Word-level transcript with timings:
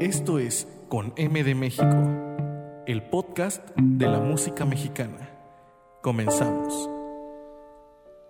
Esto 0.00 0.38
es 0.38 0.68
Con 0.90 1.14
M 1.16 1.42
de 1.42 1.54
México, 1.54 1.96
el 2.86 3.08
podcast 3.08 3.66
de 3.74 4.06
la 4.06 4.20
música 4.20 4.66
mexicana. 4.66 5.30
Comenzamos. 6.02 6.90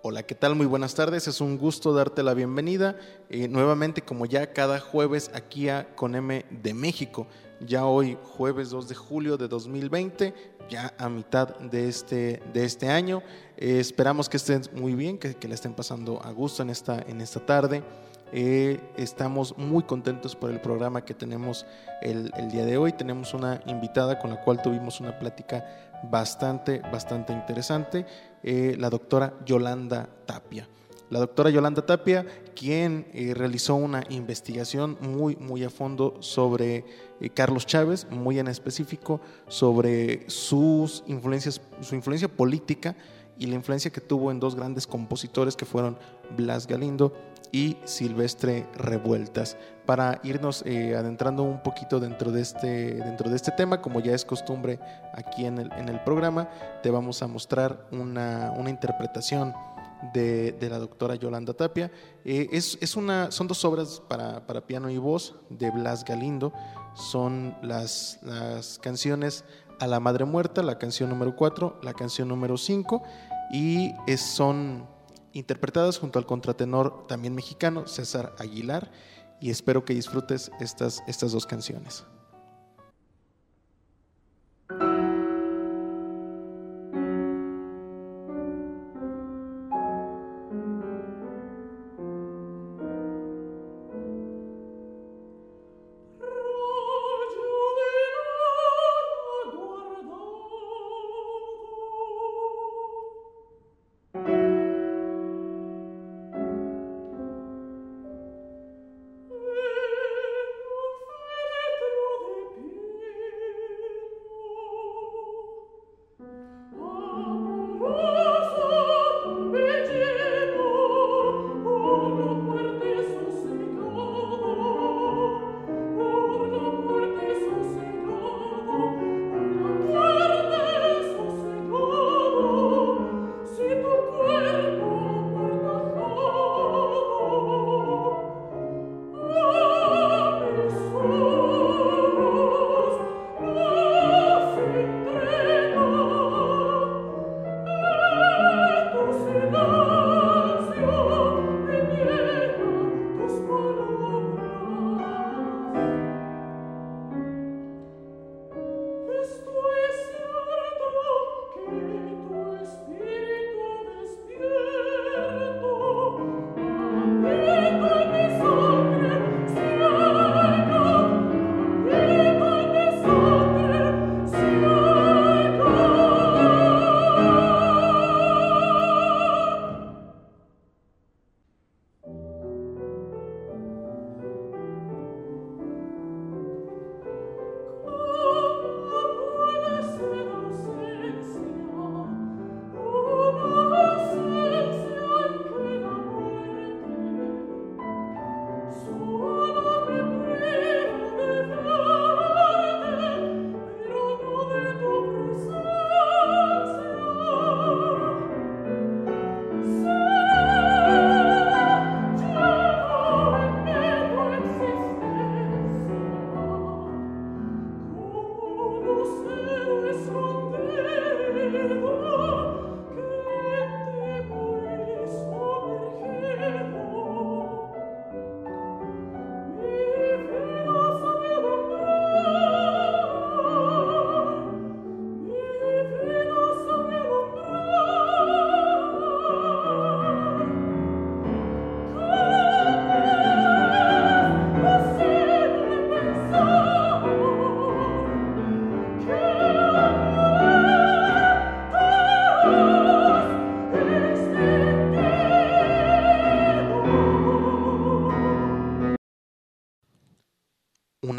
Hola, 0.03 0.23
¿qué 0.23 0.35
tal? 0.35 0.55
Muy 0.55 0.65
buenas 0.65 0.95
tardes. 0.95 1.27
Es 1.27 1.41
un 1.41 1.57
gusto 1.57 1.93
darte 1.93 2.23
la 2.23 2.33
bienvenida 2.33 2.95
eh, 3.29 3.49
nuevamente 3.49 4.03
como 4.03 4.25
ya 4.25 4.53
cada 4.53 4.79
jueves 4.79 5.31
aquí 5.33 5.67
a 5.67 5.93
Con 5.95 6.15
M 6.15 6.45
de 6.49 6.73
México. 6.73 7.27
Ya 7.59 7.85
hoy 7.85 8.17
jueves 8.23 8.69
2 8.69 8.87
de 8.87 8.95
julio 8.95 9.35
de 9.35 9.49
2020, 9.49 10.33
ya 10.69 10.93
a 10.97 11.09
mitad 11.09 11.59
de 11.59 11.89
este, 11.89 12.41
de 12.53 12.63
este 12.63 12.87
año. 12.87 13.21
Eh, 13.57 13.79
esperamos 13.81 14.29
que 14.29 14.37
estén 14.37 14.61
muy 14.73 14.95
bien, 14.95 15.17
que, 15.17 15.35
que 15.35 15.49
la 15.49 15.55
estén 15.55 15.73
pasando 15.73 16.23
a 16.23 16.31
gusto 16.31 16.63
en 16.63 16.69
esta, 16.69 17.01
en 17.01 17.19
esta 17.19 17.45
tarde. 17.45 17.83
Eh, 18.31 18.79
estamos 18.97 19.57
muy 19.57 19.83
contentos 19.83 20.35
por 20.35 20.49
el 20.49 20.59
programa 20.59 21.05
que 21.05 21.13
tenemos 21.13 21.65
el, 22.01 22.31
día 22.51 22.65
de 22.65 22.77
hoy. 22.77 22.91
Tenemos 22.93 23.33
una 23.33 23.61
invitada 23.65 24.19
con 24.19 24.31
la 24.31 24.41
cual 24.41 24.61
tuvimos 24.61 24.99
una 24.99 25.17
plática 25.19 25.65
bastante, 26.09 26.79
bastante 26.91 27.33
interesante, 27.33 28.05
eh, 28.43 28.75
la 28.79 28.89
doctora 28.89 29.33
Yolanda 29.45 30.09
Tapia. 30.25 30.67
La 31.11 31.19
doctora 31.19 31.51
Yolanda 31.51 31.85
Tapia, 31.85 32.25
quien 32.55 33.07
eh, 33.13 33.33
realizó 33.35 33.75
una 33.75 34.03
investigación 34.09 34.97
muy, 35.01 35.35
muy 35.35 35.63
a 35.63 35.69
fondo 35.69 36.17
sobre 36.19 36.83
Carlos 37.35 37.67
Chávez, 37.67 38.07
muy 38.09 38.39
en 38.39 38.47
específico 38.47 39.21
sobre 39.47 40.27
sus 40.29 41.03
influencias, 41.05 41.61
su 41.81 41.93
influencia 41.93 42.27
política 42.27 42.95
y 43.37 43.45
la 43.45 43.55
influencia 43.55 43.91
que 43.91 44.01
tuvo 44.01 44.31
en 44.31 44.39
dos 44.39 44.55
grandes 44.55 44.87
compositores 44.87 45.55
que 45.55 45.65
fueron 45.65 45.97
Blas 46.35 46.65
Galindo 46.65 47.13
y 47.51 47.77
Silvestre 47.83 48.67
Revueltas. 48.75 49.57
Para 49.85 50.19
irnos 50.23 50.63
eh, 50.65 50.95
adentrando 50.95 51.43
un 51.43 51.61
poquito 51.61 51.99
dentro 51.99 52.31
de, 52.31 52.41
este, 52.41 52.95
dentro 52.95 53.29
de 53.29 53.35
este 53.35 53.51
tema, 53.51 53.81
como 53.81 53.99
ya 53.99 54.13
es 54.13 54.25
costumbre 54.25 54.79
aquí 55.13 55.45
en 55.45 55.59
el, 55.59 55.71
en 55.73 55.89
el 55.89 55.99
programa, 56.03 56.49
te 56.81 56.89
vamos 56.89 57.21
a 57.21 57.27
mostrar 57.27 57.87
una, 57.91 58.51
una 58.57 58.69
interpretación 58.69 59.53
de, 60.13 60.53
de, 60.53 60.69
la 60.69 60.79
doctora 60.79 61.15
Yolanda 61.15 61.53
Tapia. 61.53 61.91
Eh, 62.23 62.49
es, 62.51 62.77
es, 62.81 62.95
una, 62.95 63.31
son 63.31 63.47
dos 63.47 63.63
obras 63.65 64.01
para, 64.07 64.45
para, 64.45 64.65
piano 64.65 64.89
y 64.89 64.97
voz 64.97 65.35
de 65.49 65.71
Blas 65.71 66.03
Galindo. 66.03 66.53
Son 66.95 67.55
las, 67.61 68.19
las 68.23 68.79
canciones 68.79 69.45
A 69.79 69.87
la 69.87 69.99
Madre 69.99 70.25
Muerta, 70.25 70.63
la 70.63 70.77
canción 70.77 71.09
número 71.09 71.35
4, 71.35 71.79
la 71.83 71.93
canción 71.93 72.27
número 72.27 72.57
5, 72.57 73.03
y 73.51 73.93
son 74.17 74.94
interpretadas 75.35 75.99
junto 75.99 76.17
al 76.17 76.25
contratenor 76.25 77.05
también 77.07 77.35
mexicano 77.35 77.87
César 77.87 78.33
Aguilar 78.39 78.91
y 79.39 79.51
espero 79.51 79.85
que 79.85 79.93
disfrutes 79.93 80.49
estas, 80.59 81.03
estas 81.07 81.33
dos 81.33 81.45
canciones. 81.45 82.05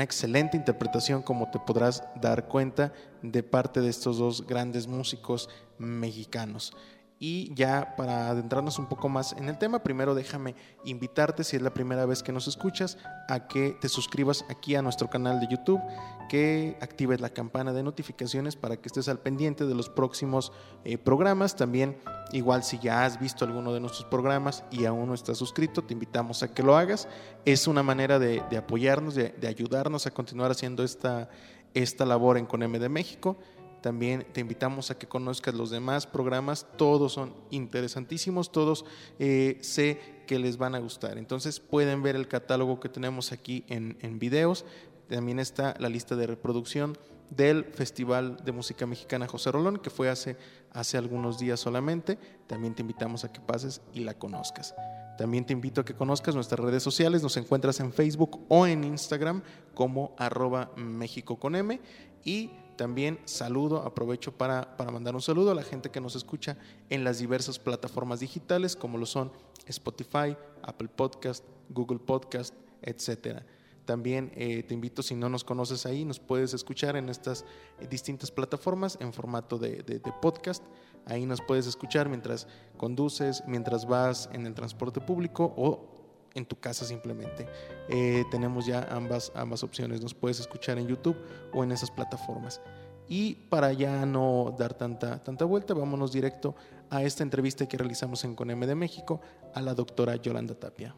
Excelente 0.06 0.56
interpretación, 0.56 1.22
como 1.22 1.50
te 1.50 1.58
podrás 1.58 2.02
dar 2.20 2.48
cuenta, 2.48 2.92
de 3.22 3.42
parte 3.42 3.80
de 3.80 3.90
estos 3.90 4.18
dos 4.18 4.46
grandes 4.46 4.86
músicos 4.86 5.50
mexicanos. 5.78 6.72
Y 7.18 7.54
ya 7.54 7.94
para 7.96 8.28
adentrarnos 8.28 8.78
un 8.78 8.86
poco 8.86 9.08
más 9.08 9.32
en 9.32 9.48
el 9.48 9.56
tema, 9.56 9.82
primero 9.82 10.14
déjame 10.14 10.54
invitarte, 10.84 11.44
si 11.44 11.56
es 11.56 11.62
la 11.62 11.72
primera 11.72 12.04
vez 12.04 12.22
que 12.22 12.30
nos 12.30 12.46
escuchas, 12.46 12.98
a 13.28 13.48
que 13.48 13.74
te 13.80 13.88
suscribas 13.88 14.44
aquí 14.50 14.74
a 14.74 14.82
nuestro 14.82 15.08
canal 15.08 15.40
de 15.40 15.48
YouTube, 15.48 15.80
que 16.28 16.76
actives 16.82 17.22
la 17.22 17.30
campana 17.30 17.72
de 17.72 17.82
notificaciones 17.82 18.54
para 18.54 18.76
que 18.76 18.88
estés 18.88 19.08
al 19.08 19.18
pendiente 19.18 19.64
de 19.64 19.74
los 19.74 19.88
próximos 19.88 20.52
eh, 20.84 20.98
programas. 20.98 21.56
También, 21.56 21.96
igual 22.32 22.62
si 22.64 22.78
ya 22.78 23.06
has 23.06 23.18
visto 23.18 23.46
alguno 23.46 23.72
de 23.72 23.80
nuestros 23.80 24.04
programas 24.04 24.64
y 24.70 24.84
aún 24.84 25.08
no 25.08 25.14
estás 25.14 25.38
suscrito, 25.38 25.82
te 25.82 25.94
invitamos 25.94 26.42
a 26.42 26.52
que 26.52 26.62
lo 26.62 26.76
hagas. 26.76 27.08
Es 27.46 27.66
una 27.66 27.82
manera 27.82 28.18
de, 28.18 28.42
apoyarnos, 28.58 29.14
de, 29.14 29.34
ayudarnos 29.48 30.06
a 30.06 30.10
continuar 30.10 30.50
haciendo 30.50 30.84
esta, 30.84 31.30
esta 31.72 32.04
labor 32.04 32.36
en 32.36 32.44
CONEME 32.44 32.78
de 32.78 32.90
México. 32.90 33.38
También 33.86 34.26
te 34.32 34.40
invitamos 34.40 34.90
a 34.90 34.98
que 34.98 35.06
conozcas 35.06 35.54
los 35.54 35.70
demás 35.70 36.08
programas, 36.08 36.66
todos 36.76 37.12
son 37.12 37.32
interesantísimos, 37.50 38.50
todos 38.50 38.84
eh, 39.20 39.58
sé 39.60 40.24
que 40.26 40.40
les 40.40 40.56
van 40.56 40.74
a 40.74 40.80
gustar. 40.80 41.18
Entonces 41.18 41.60
pueden 41.60 42.02
ver 42.02 42.16
el 42.16 42.26
catálogo 42.26 42.80
que 42.80 42.88
tenemos 42.88 43.30
aquí 43.30 43.62
en, 43.68 43.96
en 44.00 44.18
videos, 44.18 44.64
también 45.08 45.38
está 45.38 45.76
la 45.78 45.88
lista 45.88 46.16
de 46.16 46.26
reproducción 46.26 46.98
del 47.30 47.64
Festival 47.64 48.38
de 48.44 48.50
Música 48.50 48.86
Mexicana 48.86 49.28
José 49.28 49.52
Rolón, 49.52 49.78
que 49.78 49.90
fue 49.90 50.10
hace, 50.10 50.36
hace 50.72 50.98
algunos 50.98 51.38
días 51.38 51.60
solamente. 51.60 52.18
También 52.48 52.74
te 52.74 52.82
invitamos 52.82 53.22
a 53.22 53.32
que 53.32 53.40
pases 53.40 53.82
y 53.92 54.00
la 54.00 54.14
conozcas. 54.14 54.74
También 55.16 55.46
te 55.46 55.52
invito 55.52 55.82
a 55.82 55.84
que 55.84 55.94
conozcas 55.94 56.34
nuestras 56.34 56.58
redes 56.58 56.82
sociales. 56.82 57.22
Nos 57.22 57.36
encuentras 57.36 57.78
en 57.78 57.92
Facebook 57.92 58.40
o 58.48 58.66
en 58.66 58.82
Instagram 58.82 59.44
como 59.74 60.16
arroba 60.18 60.72
México 60.74 61.38
con 61.38 61.54
M. 61.54 61.80
Y 62.24 62.50
también 62.76 63.18
saludo, 63.24 63.78
aprovecho 63.78 64.32
para, 64.32 64.74
mandar 64.92 65.14
un 65.14 65.22
saludo 65.22 65.50
a 65.50 65.54
la 65.54 65.62
gente 65.62 65.90
que 65.90 66.00
nos 66.00 66.16
escucha 66.16 66.56
en 66.90 67.04
las 67.04 67.18
diversas 67.18 67.58
plataformas 67.58 68.20
digitales 68.20 68.76
como 68.76 68.98
lo 68.98 69.06
son 69.06 69.32
Spotify, 69.66 70.36
Apple 70.62 70.88
Podcast, 70.94 71.44
Google 71.70 71.98
Podcast, 71.98 72.54
etcétera. 72.82 73.44
También 73.84 74.32
eh, 74.34 74.64
te 74.64 74.74
invito, 74.74 75.02
si 75.02 75.14
no 75.14 75.28
nos 75.28 75.44
conoces 75.44 75.86
ahí, 75.86 76.04
nos 76.04 76.18
puedes 76.18 76.54
escuchar 76.54 76.96
en 76.96 77.08
estas 77.08 77.44
distintas 77.88 78.30
plataformas 78.30 78.98
en 79.00 79.12
formato 79.12 79.58
de, 79.58 79.82
de, 79.82 80.00
podcast. 80.20 80.62
Ahí 81.04 81.24
nos 81.24 81.40
puedes 81.40 81.66
escuchar 81.68 82.08
mientras 82.08 82.48
conduces, 82.76 83.44
mientras 83.46 83.86
vas 83.86 84.28
en 84.32 84.44
el 84.44 84.54
transporte 84.54 85.00
público 85.00 85.54
o 85.56 85.96
en 86.36 86.46
tu 86.46 86.60
casa 86.60 86.84
simplemente. 86.84 87.48
Eh, 87.88 88.24
tenemos 88.30 88.66
ya 88.66 88.86
ambas, 88.90 89.32
ambas 89.34 89.64
opciones. 89.64 90.00
Nos 90.02 90.14
puedes 90.14 90.38
escuchar 90.38 90.78
en 90.78 90.86
YouTube 90.86 91.16
o 91.52 91.64
en 91.64 91.72
esas 91.72 91.90
plataformas. 91.90 92.60
Y 93.08 93.34
para 93.34 93.72
ya 93.72 94.04
no 94.04 94.54
dar 94.58 94.74
tanta, 94.74 95.22
tanta 95.22 95.44
vuelta, 95.44 95.74
vámonos 95.74 96.12
directo 96.12 96.54
a 96.90 97.02
esta 97.02 97.22
entrevista 97.22 97.66
que 97.66 97.76
realizamos 97.76 98.24
en 98.24 98.34
CONEM 98.34 98.60
de 98.60 98.74
México 98.74 99.20
a 99.54 99.62
la 99.62 99.74
doctora 99.74 100.16
Yolanda 100.16 100.54
Tapia. 100.54 100.94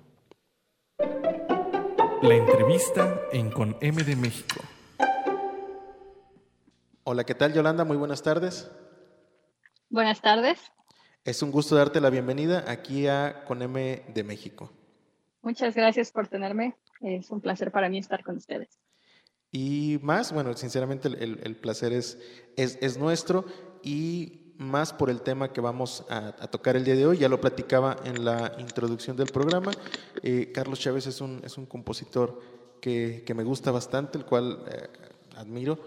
La 2.22 2.34
entrevista 2.34 3.20
en 3.32 3.50
CONEM 3.50 3.94
de 3.96 4.16
México. 4.16 4.60
Hola, 7.04 7.24
¿qué 7.24 7.34
tal 7.34 7.52
Yolanda? 7.54 7.84
Muy 7.84 7.96
buenas 7.96 8.22
tardes. 8.22 8.70
Buenas 9.88 10.20
tardes. 10.20 10.58
Es 11.24 11.42
un 11.42 11.50
gusto 11.50 11.76
darte 11.76 12.00
la 12.00 12.10
bienvenida 12.10 12.64
aquí 12.66 13.06
a 13.06 13.44
CONEM 13.44 14.12
de 14.12 14.24
México. 14.24 14.72
Muchas 15.48 15.74
gracias 15.74 16.12
por 16.12 16.28
tenerme. 16.28 16.76
Es 17.00 17.30
un 17.30 17.40
placer 17.40 17.72
para 17.72 17.88
mí 17.88 17.96
estar 17.96 18.22
con 18.22 18.36
ustedes. 18.36 18.68
Y 19.50 19.98
más, 20.02 20.30
bueno, 20.30 20.52
sinceramente 20.52 21.08
el, 21.08 21.56
placer 21.56 21.94
es, 21.94 22.18
es, 22.58 22.98
nuestro 22.98 23.46
y 23.82 24.52
más 24.58 24.92
por 24.92 25.08
el 25.08 25.22
tema 25.22 25.50
que 25.50 25.62
vamos 25.62 26.04
a, 26.10 26.32
tocar 26.48 26.76
el 26.76 26.84
día 26.84 26.96
de 26.96 27.06
hoy. 27.06 27.16
Ya 27.16 27.30
lo 27.30 27.40
platicaba 27.40 27.96
en 28.04 28.26
la 28.26 28.56
introducción 28.58 29.16
del 29.16 29.28
programa. 29.28 29.72
Eh, 30.22 30.52
Carlos 30.52 30.80
Chávez 30.80 31.06
es 31.06 31.22
un, 31.22 31.40
es 31.42 31.56
un 31.56 31.64
compositor 31.64 32.42
que, 32.82 33.24
me 33.34 33.42
gusta 33.42 33.70
bastante, 33.70 34.18
el 34.18 34.26
cual 34.26 34.66
eh, 34.70 34.86
admiro. 35.34 35.78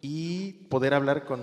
Y 0.00 0.54
poder 0.70 0.94
hablar 0.94 1.26
con, 1.26 1.42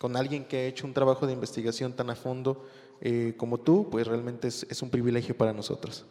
con, 0.00 0.16
alguien 0.16 0.46
que 0.46 0.56
ha 0.56 0.64
hecho 0.64 0.84
un 0.84 0.94
trabajo 0.94 1.28
de 1.28 1.32
investigación 1.32 1.92
tan 1.92 2.10
a 2.10 2.16
fondo 2.16 2.66
eh, 3.00 3.34
como 3.36 3.58
tú, 3.58 3.88
pues 3.88 4.04
realmente 4.04 4.48
es, 4.48 4.66
es 4.68 4.82
un 4.82 4.90
privilegio 4.90 5.36
para 5.36 5.52
nosotros. 5.52 6.06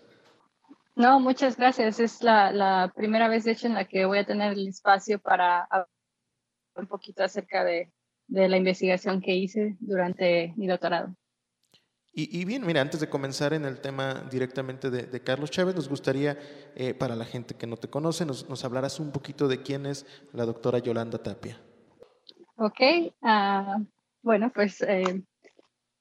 No, 0.95 1.19
muchas 1.19 1.57
gracias. 1.57 1.99
Es 1.99 2.21
la, 2.21 2.91
primera 2.95 3.27
vez, 3.27 3.43
de 3.43 3.51
hecho, 3.51 3.67
en 3.67 3.73
la 3.73 3.85
que 3.85 4.05
voy 4.05 4.19
a 4.19 4.25
tener 4.25 4.53
el 4.53 4.67
espacio 4.67 5.19
para 5.19 5.63
hablar 5.63 5.87
un 6.75 6.87
poquito 6.87 7.23
acerca 7.23 7.63
de, 7.63 7.91
la 8.27 8.57
investigación 8.57 9.21
que 9.21 9.35
hice 9.35 9.75
durante 9.79 10.53
mi 10.55 10.67
doctorado. 10.67 11.15
Y, 12.15 12.45
bien, 12.45 12.63
mira, 12.63 12.79
antes 12.79 12.99
de 12.99 13.09
comenzar 13.09 13.53
en 13.53 13.65
el 13.65 13.81
tema 13.81 14.27
directamente 14.29 14.91
de, 14.91 15.23
Carlos 15.23 15.49
Chávez, 15.49 15.75
nos 15.75 15.89
gustaría, 15.89 16.37
eh, 16.75 16.93
para 16.93 17.15
la 17.15 17.25
gente 17.25 17.55
que 17.55 17.65
no 17.65 17.75
te 17.75 17.89
conoce, 17.89 18.23
nos, 18.23 18.47
nos 18.47 18.63
hablaras 18.63 18.99
un 18.99 19.11
poquito 19.11 19.47
de 19.47 19.63
quién 19.63 19.87
es 19.87 20.05
la 20.31 20.45
doctora 20.45 20.77
Yolanda 20.77 21.17
Tapia. 21.17 21.59
Ok, 22.55 22.79
ah, 23.23 23.79
bueno, 24.21 24.51
pues 24.53 24.81
eh, 24.81 25.23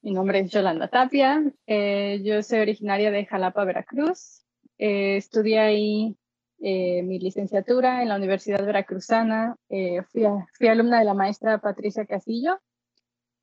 mi 0.03 0.11
nombre 0.11 0.39
es 0.39 0.51
Yolanda 0.51 0.87
Tapia, 0.87 1.43
eh, 1.65 2.21
yo 2.23 2.43
soy 2.43 2.59
originaria 2.59 3.09
de 3.09 3.25
Jalapa, 3.25 3.65
Veracruz, 3.65 4.42
eh, 4.77 5.17
estudié 5.17 5.59
ahí 5.59 6.17
eh, 6.59 7.03
mi 7.03 7.19
licenciatura 7.19 8.01
en 8.01 8.09
la 8.09 8.15
Universidad 8.15 8.65
Veracruzana. 8.65 9.55
Eh, 9.69 10.01
fui, 10.11 10.67
alumna 10.67 10.99
de 10.99 11.05
la 11.05 11.13
maestra 11.13 11.59
Patricia 11.59 12.05
Casillo 12.05 12.59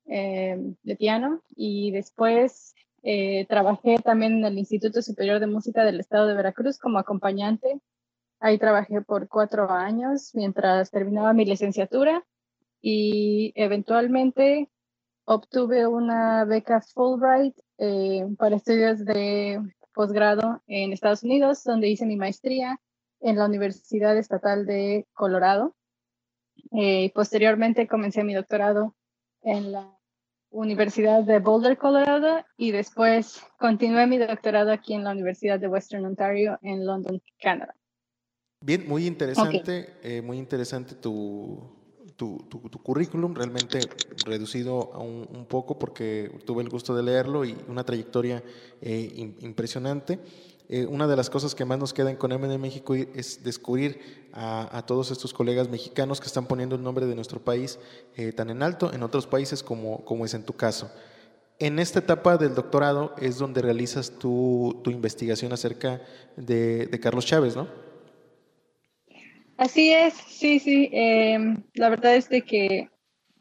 de 0.03 0.95
piano 0.97 1.41
y 1.55 1.91
después 1.91 2.73
trabajé 3.47 3.97
también 3.99 4.39
en 4.39 4.45
el 4.45 4.57
Instituto 4.57 5.01
Superior 5.01 5.39
de 5.39 5.47
Música 5.47 5.85
del 5.85 6.01
Estado 6.01 6.27
de 6.27 6.33
Veracruz 6.33 6.77
como 6.77 6.99
acompañante. 6.99 7.79
Ahí 8.41 8.57
trabajé 8.57 9.01
por 9.01 9.29
cuatro 9.29 9.71
años 9.71 10.31
mientras 10.33 10.91
terminaba 10.91 11.31
mi 11.31 11.45
licenciatura 11.45 12.25
y 12.81 13.53
eventualmente 13.55 14.69
obtuve 15.23 15.87
una 15.87 16.43
beca 16.43 16.81
Fulbright 16.81 17.55
para 18.37 18.57
estudios 18.57 19.05
de 19.05 19.61
posgrado 19.93 20.61
en 20.67 20.93
Estados 20.93 21.23
Unidos, 21.23 21.63
donde 21.63 21.89
hice 21.89 22.05
mi 22.05 22.15
maestría 22.15 22.79
en 23.19 23.37
la 23.37 23.45
Universidad 23.45 24.17
Estatal 24.17 24.65
de 24.65 25.07
Colorado. 25.13 25.75
Eh, 26.71 27.11
posteriormente 27.13 27.87
comencé 27.87 28.23
mi 28.23 28.33
doctorado 28.33 28.95
en 29.43 29.71
la 29.71 29.97
Universidad 30.49 31.23
de 31.23 31.39
Boulder, 31.39 31.77
Colorado, 31.77 32.43
y 32.57 32.71
después 32.71 33.41
continué 33.57 34.05
mi 34.05 34.17
doctorado 34.17 34.71
aquí 34.71 34.93
en 34.93 35.03
la 35.03 35.11
Universidad 35.11 35.59
de 35.59 35.67
Western 35.67 36.05
Ontario 36.05 36.59
en 36.61 36.85
London, 36.85 37.21
Canadá. 37.39 37.73
Bien, 38.63 38.87
muy 38.87 39.07
interesante, 39.07 39.95
eh, 40.03 40.21
muy 40.21 40.37
interesante 40.37 40.93
tu, 40.93 41.80
tu, 42.21 42.83
currículum, 42.83 43.33
realmente 43.33 43.79
reducido 44.25 44.91
un, 44.91 45.45
poco 45.47 45.79
porque 45.79 46.31
tuve 46.45 46.61
el 46.61 46.69
gusto 46.69 46.95
de 46.95 47.01
leerlo 47.01 47.45
y 47.45 47.57
una 47.67 47.83
trayectoria 47.83 48.43
eh, 48.81 49.33
impresionante. 49.39 50.19
Eh, 50.69 50.85
una 50.85 51.07
de 51.07 51.15
las 51.15 51.29
cosas 51.29 51.55
que 51.55 51.65
más 51.65 51.79
nos 51.79 51.93
queda 51.93 52.11
en 52.11 52.17
CONEM 52.17 52.47
de 52.47 52.57
México 52.57 52.93
es 52.93 53.43
descubrir 53.43 54.29
a, 54.33 54.83
todos 54.85 55.09
estos 55.11 55.33
colegas 55.33 55.67
mexicanos 55.67 56.21
que 56.21 56.27
están 56.27 56.45
poniendo 56.45 56.75
el 56.75 56.83
nombre 56.83 57.05
de 57.07 57.15
nuestro 57.15 57.39
país 57.39 57.79
eh, 58.15 58.31
tan 58.31 58.49
en 58.51 58.61
alto 58.61 58.93
en 58.93 59.03
otros 59.03 59.25
países 59.25 59.63
como, 59.63 60.05
como 60.05 60.23
es 60.23 60.33
en 60.33 60.43
tu 60.43 60.53
caso. 60.53 60.91
En 61.59 61.79
esta 61.79 61.99
etapa 61.99 62.37
del 62.37 62.55
doctorado 62.55 63.15
es 63.17 63.37
donde 63.37 63.61
realizas 63.61 64.11
tu, 64.11 64.79
tu 64.83 64.91
investigación 64.91 65.53
acerca 65.53 66.01
de, 66.37 66.85
de 66.85 66.99
Carlos 66.99 67.25
Chávez, 67.25 67.55
¿no? 67.55 67.90
Así 69.61 69.91
es, 69.93 70.15
sí, 70.15 70.57
sí. 70.57 70.89
Em, 70.91 71.63
la 71.75 71.89
verdad 71.89 72.15
es 72.15 72.29
de 72.29 72.41
que 72.41 72.89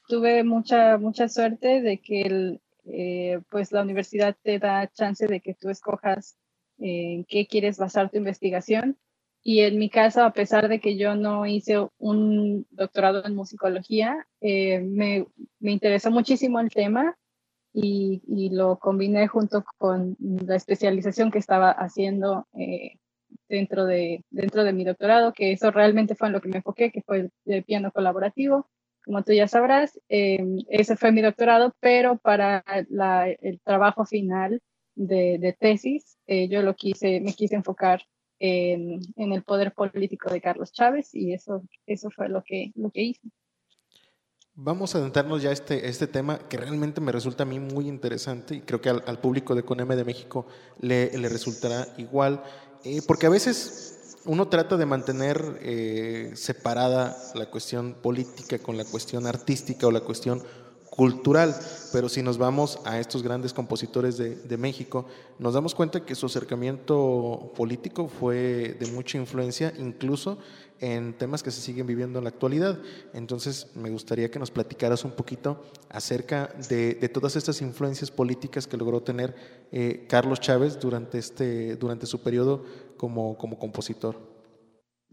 tuve 0.06 0.44
mucha, 0.44 0.98
mucha 0.98 1.30
suerte 1.30 1.80
de 1.80 1.96
que 1.96 2.60
eh, 2.84 3.40
pues 3.48 3.72
la 3.72 3.80
universidad 3.80 4.36
te 4.42 4.58
da 4.58 4.86
chance 4.92 5.26
de 5.26 5.40
que 5.40 5.54
tú 5.54 5.70
escojas 5.70 6.36
en 6.76 7.24
qué 7.24 7.46
quieres 7.46 7.78
basar 7.78 8.10
tu 8.10 8.18
investigación. 8.18 8.98
Y 9.42 9.60
en 9.60 9.78
mi 9.78 9.88
caso, 9.88 10.22
a 10.22 10.34
pesar 10.34 10.68
de 10.68 10.78
que 10.78 10.98
yo 10.98 11.14
no 11.14 11.46
hice 11.46 11.88
un 11.96 12.66
doctorado 12.70 13.24
en 13.24 13.34
musicología, 13.34 14.26
eh, 14.42 14.78
me, 14.80 15.26
me, 15.58 15.72
interesó 15.72 16.10
muchísimo 16.10 16.60
el 16.60 16.68
tema 16.68 17.16
y, 17.72 18.50
lo 18.50 18.78
combiné 18.78 19.26
junto 19.26 19.64
con 19.78 20.18
la 20.18 20.56
especialización 20.56 21.30
que 21.30 21.38
estaba 21.38 21.70
haciendo 21.70 22.46
eh, 22.52 22.98
dentro 23.50 23.84
de, 23.84 24.24
dentro 24.30 24.64
de 24.64 24.72
mi 24.72 24.84
doctorado, 24.84 25.32
que 25.32 25.52
eso 25.52 25.70
realmente 25.70 26.14
fue 26.14 26.28
en 26.28 26.34
lo 26.34 26.40
que 26.40 26.48
me 26.48 26.58
enfoqué, 26.58 26.90
que 26.90 27.02
fue 27.02 27.30
el, 27.44 27.64
piano 27.64 27.90
colaborativo. 27.90 28.70
Como 29.04 29.22
tú 29.24 29.32
ya 29.32 29.48
sabrás, 29.48 29.98
em, 30.08 30.58
ese 30.68 30.96
fue 30.96 31.10
mi 31.12 31.20
doctorado, 31.20 31.74
pero 31.80 32.18
para 32.18 32.64
el 32.68 33.60
trabajo 33.64 34.04
final 34.04 34.62
de, 34.94 35.56
tesis, 35.58 36.16
eh, 36.26 36.48
yo 36.48 36.62
lo 36.62 36.74
quise, 36.74 37.20
me 37.20 37.32
quise 37.32 37.56
enfocar 37.56 38.02
en, 38.38 39.00
en, 39.16 39.32
el 39.32 39.42
poder 39.42 39.72
político 39.72 40.30
de 40.30 40.40
Carlos 40.40 40.72
Chávez 40.72 41.14
y 41.14 41.32
eso, 41.32 41.62
eso 41.86 42.10
fue 42.10 42.28
lo 42.28 42.42
que, 42.44 42.72
lo 42.74 42.90
que 42.90 43.02
hice. 43.02 43.28
Vamos 44.54 44.94
a 44.94 44.98
adentrarnos 44.98 45.42
ya 45.42 45.50
a 45.50 45.52
este, 45.52 45.88
este 45.88 46.06
tema 46.06 46.38
que 46.38 46.58
realmente 46.58 47.00
me 47.00 47.12
resulta 47.12 47.44
a 47.44 47.46
mí 47.46 47.58
muy 47.58 47.88
interesante 47.88 48.56
y 48.56 48.60
creo 48.60 48.80
que 48.80 48.90
al, 48.90 49.18
público 49.18 49.54
de 49.54 49.62
CONEME 49.62 49.96
de 49.96 50.04
México 50.04 50.46
le, 50.80 51.16
le 51.16 51.28
resultará 51.30 51.86
igual, 51.96 52.42
eh, 52.84 53.02
porque 53.06 53.26
a 53.26 53.30
veces 53.30 54.16
uno 54.24 54.48
trata 54.48 54.76
de 54.76 54.86
mantener 54.86 55.58
eh, 55.62 56.32
separada 56.34 57.16
la 57.34 57.50
cuestión 57.50 57.94
política 57.94 58.58
con 58.58 58.76
la 58.76 58.84
cuestión 58.84 59.26
artística 59.26 59.86
o 59.86 59.90
la 59.90 60.00
cuestión 60.00 60.42
cultural, 60.90 61.54
pero 61.92 62.08
si 62.08 62.22
nos 62.22 62.36
vamos 62.36 62.80
a 62.84 62.98
estos 62.98 63.22
grandes 63.22 63.54
compositores 63.54 64.18
de, 64.18 64.34
de, 64.34 64.56
México, 64.58 65.06
nos 65.38 65.54
damos 65.54 65.74
cuenta 65.74 66.04
que 66.04 66.14
su 66.14 66.26
acercamiento 66.26 67.52
político 67.56 68.08
fue 68.08 68.76
de 68.78 68.86
mucha 68.92 69.16
influencia, 69.16 69.72
incluso 69.78 70.38
en 70.80 71.12
temas 71.14 71.42
que 71.42 71.50
se 71.50 71.60
siguen 71.60 71.86
viviendo 71.86 72.18
en 72.18 72.24
la 72.24 72.30
actualidad. 72.30 72.78
Entonces, 73.12 73.74
me 73.76 73.90
gustaría 73.90 74.30
que 74.30 74.38
nos 74.38 74.50
platicaras 74.50 75.04
un 75.04 75.12
poquito 75.12 75.64
acerca 75.88 76.48
de, 76.68 76.94
todas 77.12 77.36
estas 77.36 77.60
influencias 77.60 78.10
políticas 78.10 78.66
que 78.66 78.76
logró 78.76 79.02
tener 79.02 79.34
eh, 79.72 80.06
Carlos 80.08 80.40
Chávez 80.40 80.78
durante, 80.80 81.18
este, 81.18 81.76
durante 81.76 82.06
su 82.06 82.22
periodo 82.22 82.64
como, 82.96 83.36
como 83.36 83.58
compositor. 83.58 84.16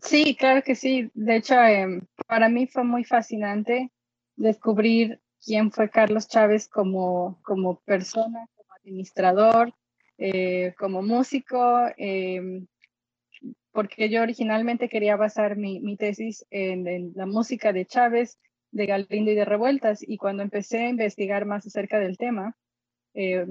Sí, 0.02 0.36
claro 0.36 0.62
que 0.64 0.76
sí. 0.76 1.10
De 1.14 1.38
hecho, 1.38 1.56
em, 1.56 2.02
para 2.28 2.50
mí 2.50 2.68
fue 2.68 2.84
muy 2.84 3.04
fascinante 3.04 3.92
descubrir 4.36 5.20
quién 5.44 5.72
fue 5.72 5.90
Carlos 5.90 6.28
Chávez 6.28 6.68
como, 6.68 7.40
como 7.44 7.80
persona, 7.82 8.48
como 8.56 8.74
administrador, 8.74 9.74
eh, 10.18 10.74
como 10.78 11.02
músico, 11.02 11.82
em, 11.98 12.68
porque 13.78 14.10
yo 14.10 14.24
originalmente 14.24 14.90
quería 14.90 15.16
basar 15.18 15.56
mi, 15.56 15.98
tesis 15.98 16.48
en, 16.50 17.14
la 17.14 17.28
música 17.28 17.72
de 17.72 17.86
Chávez, 17.86 18.40
de 18.72 18.88
Galindo 18.88 19.30
y 19.30 19.36
de 19.36 19.46
Revueltas, 19.46 20.00
y 20.02 20.18
cuando 20.18 20.42
empecé 20.42 20.80
a 20.80 20.90
investigar 20.90 21.46
más 21.46 21.68
acerca 21.68 22.00
del 22.00 22.18
tema, 22.18 22.58
eh, 23.14 23.46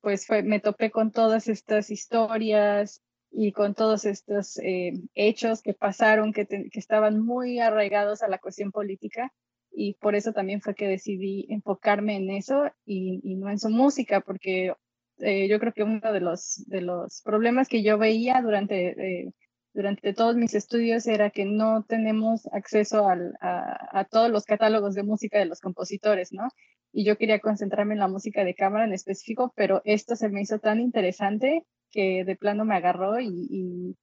pues 0.00 0.28
me 0.44 0.60
topé 0.60 0.92
con 0.92 1.10
todas 1.10 1.48
estas 1.48 1.90
historias 1.90 3.02
y 3.32 3.50
con 3.50 3.74
todos 3.74 4.04
estos 4.04 4.56
eh, 4.58 4.92
hechos 5.16 5.62
que 5.62 5.74
pasaron, 5.74 6.32
que, 6.32 6.46
estaban 6.70 7.18
muy 7.18 7.58
arraigados 7.58 8.22
a 8.22 8.28
la 8.28 8.38
cuestión 8.38 8.70
política, 8.70 9.32
y 9.72 9.94
por 9.94 10.14
eso 10.14 10.32
también 10.32 10.60
fue 10.60 10.76
que 10.76 10.86
decidí 10.86 11.46
enfocarme 11.48 12.14
en 12.14 12.30
eso 12.30 12.70
y 12.86 13.34
no 13.34 13.50
en 13.50 13.58
su 13.58 13.68
música, 13.68 14.20
porque 14.20 14.72
eh, 15.18 15.48
yo 15.48 15.58
creo 15.60 15.72
que 15.72 15.82
uno 15.82 16.12
de 16.12 16.20
los, 16.20 16.64
de 16.66 16.80
los 16.80 17.22
problemas 17.22 17.68
que 17.68 17.82
yo 17.82 17.98
veía 17.98 18.40
durante, 18.42 19.20
eh, 19.22 19.32
durante 19.72 20.12
todos 20.12 20.36
mis 20.36 20.54
estudios 20.54 21.06
era 21.06 21.30
que 21.30 21.44
no 21.44 21.84
tenemos 21.84 22.46
acceso 22.52 23.08
al, 23.08 23.34
a, 23.40 24.00
a, 24.00 24.04
todos 24.04 24.30
los 24.30 24.44
catálogos 24.44 24.94
de 24.94 25.04
música 25.04 25.38
de 25.38 25.46
los 25.46 25.60
compositores, 25.60 26.32
¿no? 26.32 26.48
Y 26.92 27.04
yo 27.04 27.16
quería 27.16 27.40
concentrarme 27.40 27.94
en 27.94 28.00
la 28.00 28.08
música 28.08 28.44
de 28.44 28.54
cámara 28.54 28.84
en 28.84 28.92
específico, 28.92 29.52
pero 29.56 29.82
esto 29.84 30.16
se 30.16 30.28
me 30.28 30.42
hizo 30.42 30.58
tan 30.58 30.80
interesante 30.80 31.64
que 31.90 32.24
de 32.24 32.36
plano 32.36 32.64
me 32.64 32.76
agarró 32.76 33.20
y, 33.20 33.28
y, 33.50 33.96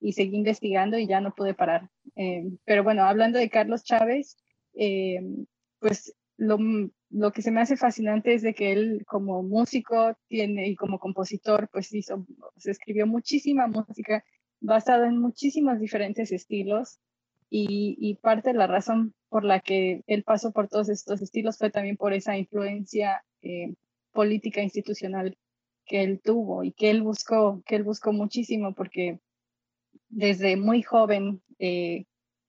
y 0.00 0.12
seguí 0.12 0.36
investigando 0.36 0.98
y 0.98 1.06
ya 1.06 1.20
no 1.20 1.34
pude 1.34 1.54
parar. 1.54 1.90
Eh, 2.16 2.44
pero 2.64 2.84
bueno, 2.84 3.04
hablando 3.04 3.38
de 3.38 3.50
Carlos 3.50 3.84
Chávez, 3.84 4.36
pues 5.80 6.14
lo, 6.36 6.58
lo 7.10 7.32
que 7.32 7.42
se 7.42 7.50
me 7.50 7.60
hace 7.60 7.76
fascinante 7.76 8.34
es 8.34 8.42
de 8.42 8.54
que 8.54 8.72
él 8.72 9.04
como 9.06 9.42
músico 9.42 10.16
tiene 10.28 10.68
y 10.68 10.76
como 10.76 10.98
compositor 10.98 11.68
pues 11.72 11.92
hizo, 11.92 12.26
se 12.56 12.70
escribió 12.70 13.06
muchísima 13.06 13.66
música 13.66 14.24
basada 14.60 15.08
en 15.08 15.18
muchísimos 15.18 15.80
diferentes 15.80 16.30
estilos 16.32 17.00
y, 17.52 17.96
y, 17.98 18.14
parte 18.16 18.52
de 18.52 18.58
la 18.58 18.68
razón 18.68 19.12
por 19.28 19.44
la 19.44 19.58
que 19.58 20.04
él 20.06 20.22
pasó 20.22 20.52
por 20.52 20.68
todos 20.68 20.88
estos 20.88 21.20
estilos 21.20 21.58
fue 21.58 21.70
también 21.70 21.96
por 21.96 22.12
esa 22.12 22.38
influencia 22.38 23.24
eh, 23.42 23.74
política 24.12 24.62
institucional 24.62 25.36
que 25.84 26.04
él 26.04 26.20
tuvo 26.22 26.62
y 26.62 26.70
que 26.70 26.90
él 26.90 27.02
buscó, 27.02 27.60
que 27.66 27.74
él 27.74 27.82
buscó 27.82 28.12
muchísimo 28.12 28.72
porque 28.72 29.18
desde 30.08 30.56
muy 30.56 30.82
joven, 30.82 31.42
eh, 31.58 32.04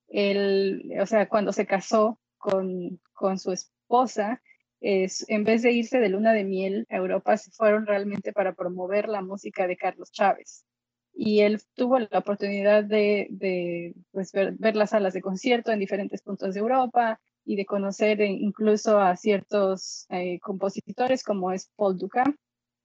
él, 0.08 0.94
o 1.02 1.06
sea, 1.08 1.28
cuando 1.28 1.52
se 1.52 1.66
casó 1.66 2.20
con, 2.38 3.00
con 3.14 3.40
su 3.40 3.52
esposa, 3.52 4.42
en 4.82 5.44
vez 5.44 5.62
de 5.62 5.72
irse 5.72 6.00
de 6.00 6.10
luna 6.10 6.34
de 6.34 6.44
miel 6.44 6.88
a 6.90 6.98
Europa, 6.98 7.38
se 7.38 7.52
fueron 7.52 7.86
realmente 7.86 8.34
para 8.34 8.54
promover 8.54 9.08
la 9.08 9.22
música 9.22 9.68
de 9.68 9.78
Carlos 9.78 10.12
Chávez. 10.12 10.66
Y 11.14 11.42
él 11.42 11.62
tuvo 11.76 12.00
la 12.00 12.20
oportunidad 12.20 12.84
de, 12.84 13.94
pues, 14.12 14.32
ver, 14.32 14.76
las 14.76 14.92
salas 14.92 15.14
de 15.14 15.22
concierto 15.22 15.72
en 15.72 15.80
diferentes 15.80 16.22
puntos 16.22 16.54
de 16.54 16.62
Europa 16.62 17.20
y 17.46 17.56
de 17.56 17.66
conocer 17.66 18.22
incluso 18.22 19.00
a 19.00 19.16
ciertos 19.16 20.06
eh, 20.10 20.40
compositores 20.40 21.24
como 21.24 21.52
es 21.52 21.70
Paul 21.76 21.98
Ducamp, 21.98 22.36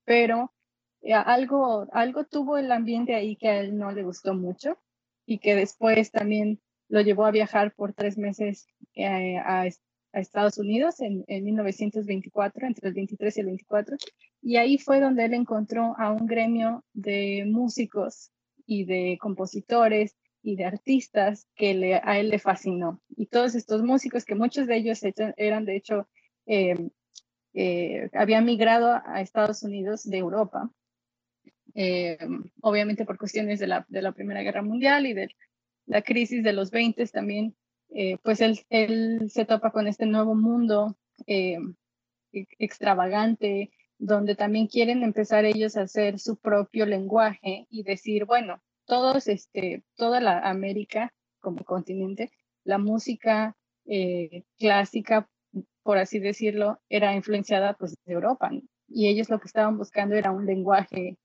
pero 0.05 0.53
eh, 1.03 1.15
algo, 1.15 1.87
algo 1.93 2.25
tuvo 2.25 2.59
el 2.59 2.73
ambiente 2.73 3.15
ahí 3.15 3.37
que 3.37 3.49
a 3.49 3.61
él 3.61 3.77
no 3.77 3.93
le 3.93 4.03
gustó 4.03 4.35
mucho 4.35 4.79
y 5.25 5.39
que 5.39 5.55
después 5.55 6.11
también 6.11 6.61
lo 6.89 7.01
llevó 7.01 7.27
a 7.27 7.31
viajar 7.31 7.75
por 7.75 7.93
tres 7.93 8.17
meses 8.17 8.67
eh, 8.95 9.39
a, 9.39 9.67
a 10.17 10.21
Estados 10.21 10.57
Unidos 10.57 11.01
en, 11.01 11.25
en 11.29 11.45
1924, 11.45 12.67
entre 12.67 12.89
el 12.89 12.95
23 12.95 13.37
y 13.37 13.41
el 13.41 13.47
24, 13.47 13.97
y 14.41 14.57
ahí 14.57 14.79
fue 14.79 14.99
donde 14.99 15.27
él 15.27 15.35
encontró 15.35 15.95
a 15.99 16.11
un 16.11 16.27
gremio 16.27 16.85
de 16.95 17.45
músicos 17.47 18.31
y 18.65 18.87
de 18.87 19.19
compositores 19.21 20.17
y 20.43 20.57
de 20.57 20.65
artistas 20.65 21.47
que 21.55 21.75
le, 21.75 21.97
a 21.97 22.19
él 22.19 22.31
le 22.31 22.39
fascinó. 22.39 23.03
Y 23.15 23.27
todos 23.27 23.55
estos 23.55 23.83
músicos, 23.83 24.25
que 24.25 24.35
muchos 24.35 24.67
de 24.67 24.77
ellos 24.77 25.01
eran 25.37 25.67
de 25.67 25.77
hecho, 25.77 26.09
eh, 26.47 26.89
eh, 27.53 28.09
habían 28.15 28.47
migrado 28.47 29.03
a 29.05 29.21
Estados 29.21 29.63
Unidos 29.65 30.05
de 30.05 30.17
Europa, 30.17 30.71
eh, 31.75 32.17
obviamente 32.63 33.05
por 33.05 33.19
cuestiones 33.19 33.61
de 33.61 33.67
la, 33.67 33.85
de 33.91 34.01
la 34.01 34.13
Primera 34.13 34.43
Guerra 34.43 34.63
Mundial 34.63 35.05
y 35.05 35.13
de 35.13 35.29
la 35.85 36.01
crisis 36.01 36.43
de 36.43 36.55
los 36.55 36.71
20 36.71 37.07
también 37.09 37.55
eh, 37.91 38.19
pues 38.23 38.41
él, 38.41 39.31
se 39.31 39.45
topa 39.45 39.71
con 39.71 39.87
este 39.87 40.07
nuevo 40.07 40.35
mundo 40.35 40.97
eh, 41.27 41.59
e-, 42.33 42.47
extravagante, 42.59 43.71
donde 43.99 44.37
también 44.37 44.67
quieren 44.67 45.03
empezar 45.03 45.45
ellos 45.45 45.77
a 45.77 45.83
hacer 45.83 46.19
su 46.19 46.37
propio 46.37 46.87
lenguaje 46.87 47.67
y 47.71 47.83
decir, 47.83 48.25
bueno, 48.27 48.61
todos, 48.85 49.29
este, 49.29 49.83
toda 49.97 50.21
la 50.21 50.41
América 50.41 51.13
como 51.41 51.65
continente, 51.65 52.31
la 52.65 52.79
música 52.79 53.57
eh, 53.87 54.45
clásica, 54.59 55.29
por 55.83 55.99
así 55.99 56.19
decirlo, 56.19 56.81
era 56.89 57.15
influenciada 57.15 57.75
pues 57.75 57.95
de 58.05 58.13
Europa, 58.13 58.51
y 58.89 59.09
ellos 59.09 59.31
lo 59.31 59.39
que 59.39 59.47
estaban 59.47 59.79
buscando 59.79 60.15
era 60.17 60.33
un 60.33 60.47
lenguaje 60.47 61.17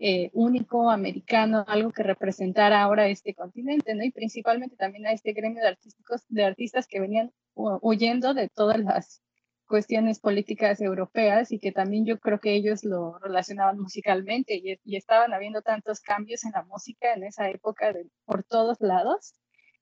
eh, 0.00 0.30
único, 0.32 0.90
americano, 0.90 1.64
algo 1.66 1.90
que 1.90 2.04
representara 2.04 2.82
ahora 2.82 3.08
este 3.08 3.34
continente, 3.34 3.94
¿no? 3.96 4.04
Y 4.04 4.12
principalmente 4.12 4.76
también 4.76 5.06
a 5.06 5.12
este 5.12 5.32
gremio 5.32 5.60
de, 5.60 5.68
artísticos, 5.68 6.22
de 6.28 6.44
artistas 6.44 6.86
que 6.86 7.00
venían 7.00 7.32
huyendo 7.54 8.32
de 8.32 8.48
todas 8.48 8.78
las 8.78 9.20
cuestiones 9.66 10.20
políticas 10.20 10.80
europeas 10.80 11.50
y 11.50 11.58
que 11.58 11.72
también 11.72 12.06
yo 12.06 12.20
creo 12.20 12.38
que 12.38 12.54
ellos 12.54 12.84
lo 12.84 13.18
relacionaban 13.18 13.78
musicalmente 13.80 14.54
y, 14.54 14.96
estaban 14.96 15.34
habiendo 15.34 15.62
tantos 15.62 16.00
cambios 16.00 16.44
en 16.44 16.52
la 16.52 16.62
música 16.62 17.12
en 17.14 17.24
esa 17.24 17.50
época 17.50 17.92
de, 17.92 18.06
por 18.24 18.44
todos 18.44 18.80
lados, 18.80 19.34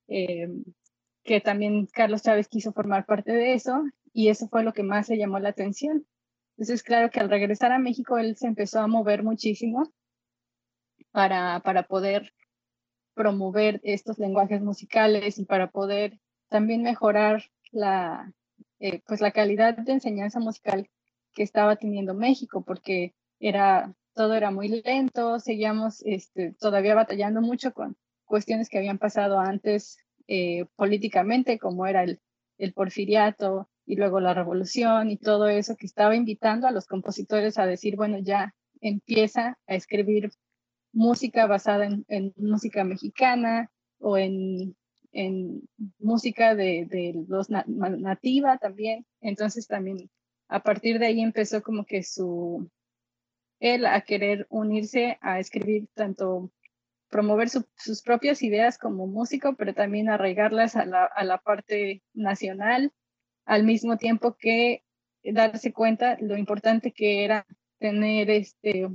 eh, 0.09 0.49
que 1.25 1.43
también 1.43 1.89
Carlos 1.93 2.23
Chávez 2.23 2.49
quiso 2.49 2.73
formar 2.73 3.05
parte 3.05 3.33
de 3.33 3.53
eso 3.53 3.85
y 4.15 4.29
eso 4.29 4.49
fue 4.49 4.65
lo 4.65 4.73
que 4.73 4.83
más 4.83 5.11
le 5.11 5.19
llamó 5.19 5.39
la 5.41 5.51
atención. 5.51 6.07
Entonces, 6.57 6.83
claro 6.83 7.11
que 7.11 7.21
al 7.21 7.29
regresar 7.29 7.71
a 7.73 7.79
México 7.79 8.17
él 8.17 8.35
se 8.37 8.47
empezó 8.47 8.81
a 8.81 8.87
mover 8.87 9.23
muchísimo 9.23 9.93
para, 11.17 11.61
para 11.61 11.85
poder 11.85 12.35
promover 13.15 13.81
estos 13.85 14.19
lenguajes 14.19 14.61
musicales 14.61 15.39
y 15.39 15.47
para 15.47 15.71
poder 15.71 16.21
también 16.51 16.83
mejorar 16.83 17.43
la, 17.73 18.35
eh, 18.81 19.01
pues 19.07 19.23
la 19.23 19.31
calidad 19.31 19.79
de 19.79 19.93
enseñanza 19.93 20.41
musical 20.41 20.91
que 21.33 21.43
estaba 21.43 21.77
teniendo 21.77 22.13
México, 22.13 22.63
porque 22.67 23.15
era, 23.41 23.95
todo 24.13 24.35
era 24.35 24.51
muy 24.51 24.69
lento, 24.69 25.41
seguíamos 25.41 26.03
este, 26.05 26.53
todavía 26.61 26.95
batallando 26.95 27.41
mucho 27.41 27.73
con 27.73 27.97
cuestiones 28.27 28.69
que 28.69 28.77
habían 28.77 28.99
pasado 28.99 29.41
antes 29.41 29.97
eh, 30.29 30.67
políticamente, 30.77 31.59
como 31.59 31.87
era 31.87 32.03
el, 32.03 32.21
el 32.59 32.75
porfiriato 32.75 33.71
y 33.87 33.97
luego 33.97 34.21
la 34.21 34.35
revolución 34.35 35.11
y 35.11 35.17
todo 35.17 35.49
eso 35.49 35.77
que 35.77 35.87
estaba 35.87 36.15
invitando 36.15 36.67
a 36.67 36.73
los 36.73 36.87
compositores 36.87 37.59
a 37.59 37.65
decir, 37.65 37.97
bueno, 37.97 38.19
ya 38.19 38.55
empieza 38.83 39.59
a 39.67 39.75
escribir 39.77 40.31
música 40.97 41.47
basada 41.47 41.87
en, 42.09 42.35
música 42.37 42.83
mexicana 42.83 43.71
o 43.99 44.17
en, 44.17 44.75
en 45.13 45.69
música 45.99 46.55
de, 46.55 46.87
de, 46.87 47.25
los 47.29 47.51
nativa 47.51 48.57
también. 48.57 49.05
Entonces 49.21 49.67
también 49.67 50.11
a 50.49 50.63
partir 50.63 50.99
de 50.99 51.07
ahí 51.07 51.21
empezó 51.21 51.63
como 51.63 51.85
que 51.85 52.03
su, 52.03 52.71
él 53.61 53.85
a 53.85 54.01
querer 54.01 54.47
unirse 54.49 55.19
a 55.21 55.39
escribir 55.39 55.87
tanto 55.93 56.51
promover 57.11 57.51
sus 57.51 58.03
propias 58.03 58.43
ideas 58.43 58.79
como 58.79 59.07
músico, 59.07 59.55
pero 59.55 59.75
también 59.75 60.09
arraigarlas 60.09 60.77
a 60.77 60.87
la, 60.87 61.05
a 61.05 61.25
la 61.25 61.39
parte 61.39 62.03
nacional 62.15 62.93
al 63.45 63.65
mismo 63.65 63.99
tiempo 63.99 64.35
que 64.39 64.83
darse 65.23 65.75
cuenta 65.75 66.17
lo 66.21 66.39
importante 66.39 66.93
que 66.93 67.25
era 67.25 67.47
tener 67.79 68.31
este 68.31 68.89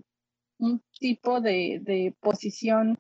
un 0.62 0.82
tipo 1.00 1.42
de, 1.42 1.80
de 1.82 2.16
posición, 2.22 2.98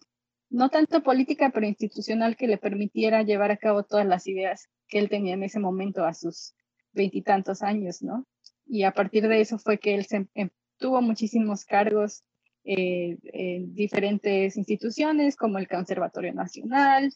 no 0.49 0.69
tanto 0.69 1.03
política, 1.03 1.51
pero 1.53 1.67
institucional 1.67 2.35
que 2.35 2.47
le 2.47 2.57
permitiera 2.57 3.23
llevar 3.23 3.51
a 3.51 3.57
cabo 3.57 3.83
todas 3.83 4.05
las 4.05 4.27
ideas 4.27 4.67
que 4.87 4.99
él 4.99 5.09
tenía 5.09 5.35
en 5.35 5.43
ese 5.43 5.59
momento 5.59 6.03
a 6.03 6.13
sus 6.13 6.53
veintitantos 6.91 7.61
años, 7.61 8.01
¿no? 8.01 8.25
Y 8.65 8.83
a 8.83 8.91
partir 8.91 9.27
de 9.27 9.41
eso 9.41 9.57
fue 9.59 9.77
que 9.79 9.93
él 9.95 10.05
se, 10.05 10.27
em, 10.33 10.49
tuvo 10.77 11.01
muchísimos 11.01 11.63
cargos 11.65 12.23
eh, 12.63 13.17
en 13.23 13.73
diferentes 13.73 14.57
instituciones, 14.57 15.35
como 15.35 15.57
el 15.57 15.67
Conservatorio 15.67 16.33
Nacional, 16.33 17.13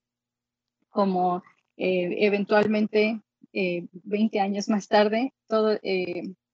como 0.90 1.44
eh, 1.78 2.26
eventualmente, 2.26 3.22
20 3.52 4.38
eh, 4.38 4.42
años 4.42 4.70
más 4.70 4.88
tarde, 4.88 5.34
todo, 5.48 5.80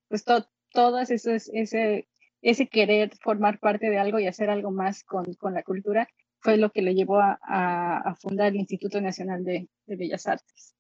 pues 0.08 0.24
to, 0.24 0.46
todas 0.72 1.10
esos, 1.10 1.50
ese, 1.54 2.08
ese 2.42 2.68
querer 2.68 3.12
formar 3.22 3.60
parte 3.60 3.90
de 3.90 3.98
algo 3.98 4.20
y 4.20 4.28
hacer 4.28 4.50
algo 4.50 4.72
más 4.72 5.04
con, 5.04 5.34
con 5.36 5.54
la 5.54 5.64
cultura 5.64 6.08
fue 6.40 6.58
lo 6.58 6.72
que 6.72 6.82
le 6.82 6.96
llevó 6.96 7.20
a, 7.20 7.38
a, 7.44 8.16
fundar 8.16 8.48
el 8.48 8.56
Instituto 8.56 9.00
Nacional 9.00 9.44
de, 9.44 9.68
de 9.86 9.96
Bellas 9.96 10.26
Artes. 10.26 10.74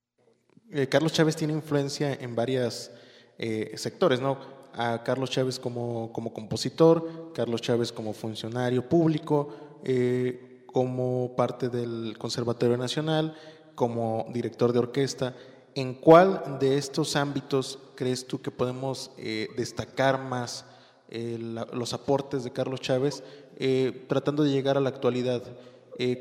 Carlos 0.90 1.14
Chávez 1.14 1.36
tiene 1.36 1.54
influencia 1.54 2.14
en 2.14 2.34
varios 2.36 2.92
sectores, 3.76 4.22
¿no? 4.22 4.62
a 4.74 5.04
Carlos 5.04 5.30
Chávez 5.30 5.60
como, 5.60 6.12
como 6.14 6.34
compositor, 6.34 7.32
Carlos 7.34 7.62
Chávez 7.62 7.92
como 7.92 8.14
funcionario 8.14 8.88
público, 8.88 9.80
eh, 9.84 10.64
como 10.68 11.36
parte 11.36 11.70
del 11.70 12.16
Conservatorio 12.18 12.78
Nacional, 12.78 13.36
como 13.76 14.28
director 14.34 14.72
de 14.72 14.80
orquesta. 14.80 15.36
¿En 15.76 15.94
cuál 15.94 16.58
de 16.60 16.78
estos 16.78 17.16
ámbitos 17.16 17.80
crees 17.96 18.28
tú 18.28 18.42
que 18.42 18.52
podemos 18.52 19.12
eh, 19.18 19.48
destacar 19.58 20.22
más 20.22 20.66
eh, 21.12 21.38
los 21.40 21.94
aportes 21.94 22.44
de 22.44 22.52
Carlos 22.52 22.82
Chávez 22.82 23.24
tratando 24.08 24.44
de 24.44 24.52
llegar 24.52 24.78
a 24.78 24.80
la 24.80 24.90
actualidad? 24.90 25.44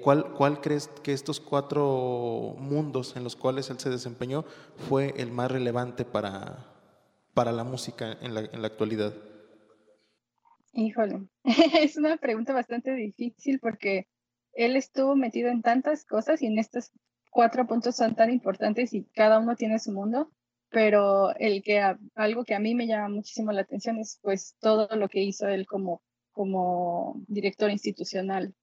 ¿cuál, 0.03 0.35
¿Cuál 0.35 0.61
crees 0.61 0.89
que 1.03 1.15
estos 1.15 1.41
cuatro 1.41 2.55
mundos 2.59 3.17
en 3.17 3.25
los 3.25 3.35
cuales 3.35 3.71
él 3.71 3.79
se 3.79 3.89
desempeñó 3.89 4.45
fue 4.89 5.15
el 5.17 5.33
más 5.33 5.51
relevante 5.51 6.05
para, 6.05 6.67
para 7.33 7.51
la 7.51 7.65
música 7.65 8.19
en 8.21 8.35
la, 8.35 8.41
en 8.41 8.61
la 8.61 8.67
actualidad? 8.67 9.15
Híjole, 10.73 11.27
es 11.45 11.97
una 11.97 12.17
pregunta 12.17 12.53
bastante 12.53 12.93
difícil 12.93 13.59
porque 13.59 14.09
él 14.53 14.77
estuvo 14.77 15.17
metido 15.17 15.51
en 15.51 15.63
tantas 15.63 16.05
cosas 16.05 16.43
y 16.43 16.47
en 16.47 16.59
estos 16.59 16.93
cuatro 17.31 17.67
puntos 17.67 17.97
son 17.97 18.15
tan 18.15 18.31
importantes 18.31 18.93
y 18.93 19.05
cada 19.05 19.39
uno 19.39 19.57
tiene 19.57 19.79
su 19.79 19.93
mundo, 19.93 20.31
pero 20.71 21.35
el 21.37 21.63
que 21.63 21.83
algo 22.15 22.45
que 22.45 22.55
a 22.55 22.61
mí 22.61 22.75
me 22.75 22.87
llama 22.87 23.09
muchísimo 23.09 23.53
la 23.53 23.63
atención 23.63 23.99
es 23.99 24.19
pues 24.23 24.57
todo 24.61 24.89
lo 24.97 25.09
que 25.09 25.23
hizo 25.23 25.49
él 25.49 25.67
como 25.67 26.03
como 26.33 27.23
director 27.27 27.71
institucional, 27.71 28.55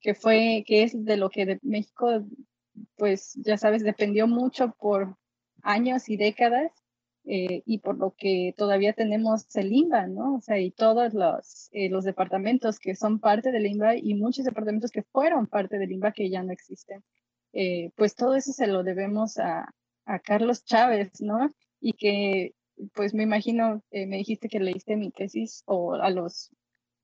que 0.00 0.14
fue 0.14 0.64
que 0.66 0.84
es 0.84 1.04
de 1.04 1.16
lo 1.16 1.28
que 1.28 1.44
de 1.46 1.58
México 1.62 2.24
pues 2.96 3.34
ya 3.34 3.58
sabes 3.58 3.82
dependió 3.82 4.26
mucho 4.26 4.74
por 4.78 5.16
años 5.62 6.08
y 6.08 6.16
décadas 6.16 6.72
eh, 7.24 7.62
y 7.66 7.78
por 7.78 7.98
lo 7.98 8.14
que 8.16 8.54
todavía 8.56 8.94
tenemos 8.94 9.54
el 9.56 9.72
INBA, 9.72 10.06
¿no? 10.06 10.36
O 10.36 10.40
sea, 10.40 10.58
y 10.58 10.70
todos 10.70 11.12
los, 11.12 11.68
eh, 11.72 11.90
los 11.90 12.04
departamentos 12.04 12.78
que 12.78 12.94
son 12.94 13.20
parte 13.20 13.52
del 13.52 13.66
INBA 13.66 13.96
y 13.96 14.14
muchos 14.14 14.44
departamentos 14.44 14.90
que 14.90 15.02
fueron 15.02 15.46
parte 15.46 15.78
del 15.78 15.92
INBA 15.92 16.12
que 16.12 16.30
ya 16.30 16.42
no 16.42 16.52
existen, 16.52 17.04
eh, 17.52 17.90
pues 17.96 18.14
todo 18.14 18.36
eso 18.36 18.52
se 18.52 18.66
lo 18.68 18.82
debemos 18.84 19.38
a, 19.38 19.74
a, 20.14 20.18
Carlos 20.20 20.64
Chávez, 20.64 21.20
¿no? 21.20 21.50
Y 21.80 21.94
que, 21.94 22.54
pues 22.94 23.14
me 23.14 23.22
imagino, 23.22 23.82
me 23.92 24.16
dijiste 24.18 24.48
que 24.48 24.60
leíste 24.60 24.96
mi 24.96 25.10
tesis 25.10 25.62
o 25.66 25.94
a 25.94 26.10
los, 26.10 26.50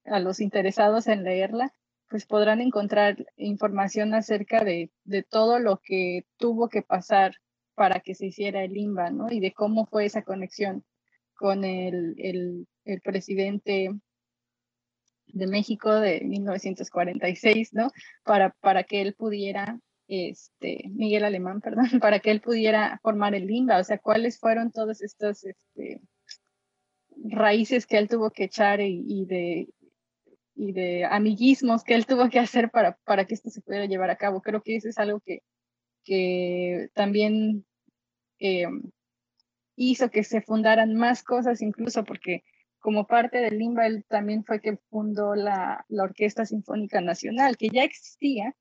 a 0.05 0.21
los 0.21 0.41
interesados 0.41 1.07
en 1.07 1.25
leerla, 1.25 1.73
pues 2.09 2.27
podrán 2.27 2.61
encontrar 2.61 3.27
información 3.37 4.15
acerca 4.15 4.65
de, 4.65 4.91
de 5.05 5.23
todo 5.23 5.59
lo 5.59 5.81
que 5.83 6.25
tuvo 6.37 6.69
que 6.69 6.83
pasar 6.83 7.35
para 7.75 8.01
que 8.01 8.15
se 8.15 8.27
hiciera 8.27 8.65
el 8.65 8.77
INBA, 8.77 9.11
¿no? 9.11 9.31
Y 9.31 9.41
de 9.41 9.53
cómo 9.53 9.87
fue 9.87 10.07
esa 10.07 10.23
conexión 10.23 10.85
con 11.35 11.65
el, 11.65 12.15
el, 12.19 12.67
el 12.85 13.01
presidente 13.03 13.91
de 15.27 15.47
México 15.47 15.93
de 15.95 16.23
1946, 16.23 17.75
¿no? 17.75 17.91
Para, 18.25 18.51
para 18.61 18.85
que 18.85 19.03
él 19.03 19.15
pudiera, 19.15 19.79
este, 20.09 20.85
Miguel 20.91 21.25
Alemán, 21.25 21.61
perdón, 21.63 22.01
para 22.01 22.21
que 22.21 22.31
él 22.31 22.41
pudiera 22.41 22.99
formar 23.03 23.35
el 23.35 23.51
INBA, 23.51 23.79
o 23.79 23.85
sea, 23.85 23.99
cuáles 23.99 24.39
fueron 24.39 24.71
todos 24.73 25.03
estos 25.03 25.45
este, 25.45 26.01
raíces 27.25 27.87
que 27.87 27.99
él 27.99 28.09
tuvo 28.09 28.31
que 28.31 28.45
echar 28.45 28.81
y, 28.81 29.25
de 29.27 29.69
y 30.55 30.73
de 30.73 31.05
amiguismos 31.05 31.85
que 31.85 31.95
él 31.95 32.07
tuvo 32.07 32.31
que 32.31 32.38
hacer 32.38 32.71
para, 32.71 32.97
para 33.05 33.27
que 33.27 33.35
esto 33.35 33.51
se 33.51 33.61
pudiera 33.61 33.87
llevar 33.87 34.11
a 34.11 34.16
cabo. 34.16 34.40
Creo 34.40 34.62
que 34.62 34.77
eso 34.77 34.88
es 34.88 34.99
algo 34.99 35.21
que, 35.21 35.42
que 36.03 36.88
también 36.95 37.66
eh, 38.38 38.66
hizo 39.77 40.11
que 40.11 40.25
se 40.25 40.40
fundaran 40.40 40.95
más 40.95 41.23
cosas, 41.23 41.61
incluso 41.61 42.05
porque 42.05 42.42
como 42.79 43.07
parte 43.07 43.38
del 43.38 43.59
LIMBA, 43.59 43.87
él 43.87 44.05
también 44.09 44.45
fue 44.45 44.61
que 44.61 44.79
fundó 44.90 45.35
la, 45.35 45.85
la 45.88 46.05
Orquesta 46.05 46.47
Sinfónica 46.47 47.01
Nacional, 47.01 47.57
que 47.57 47.69
ya 47.69 47.83
existía 47.83 48.55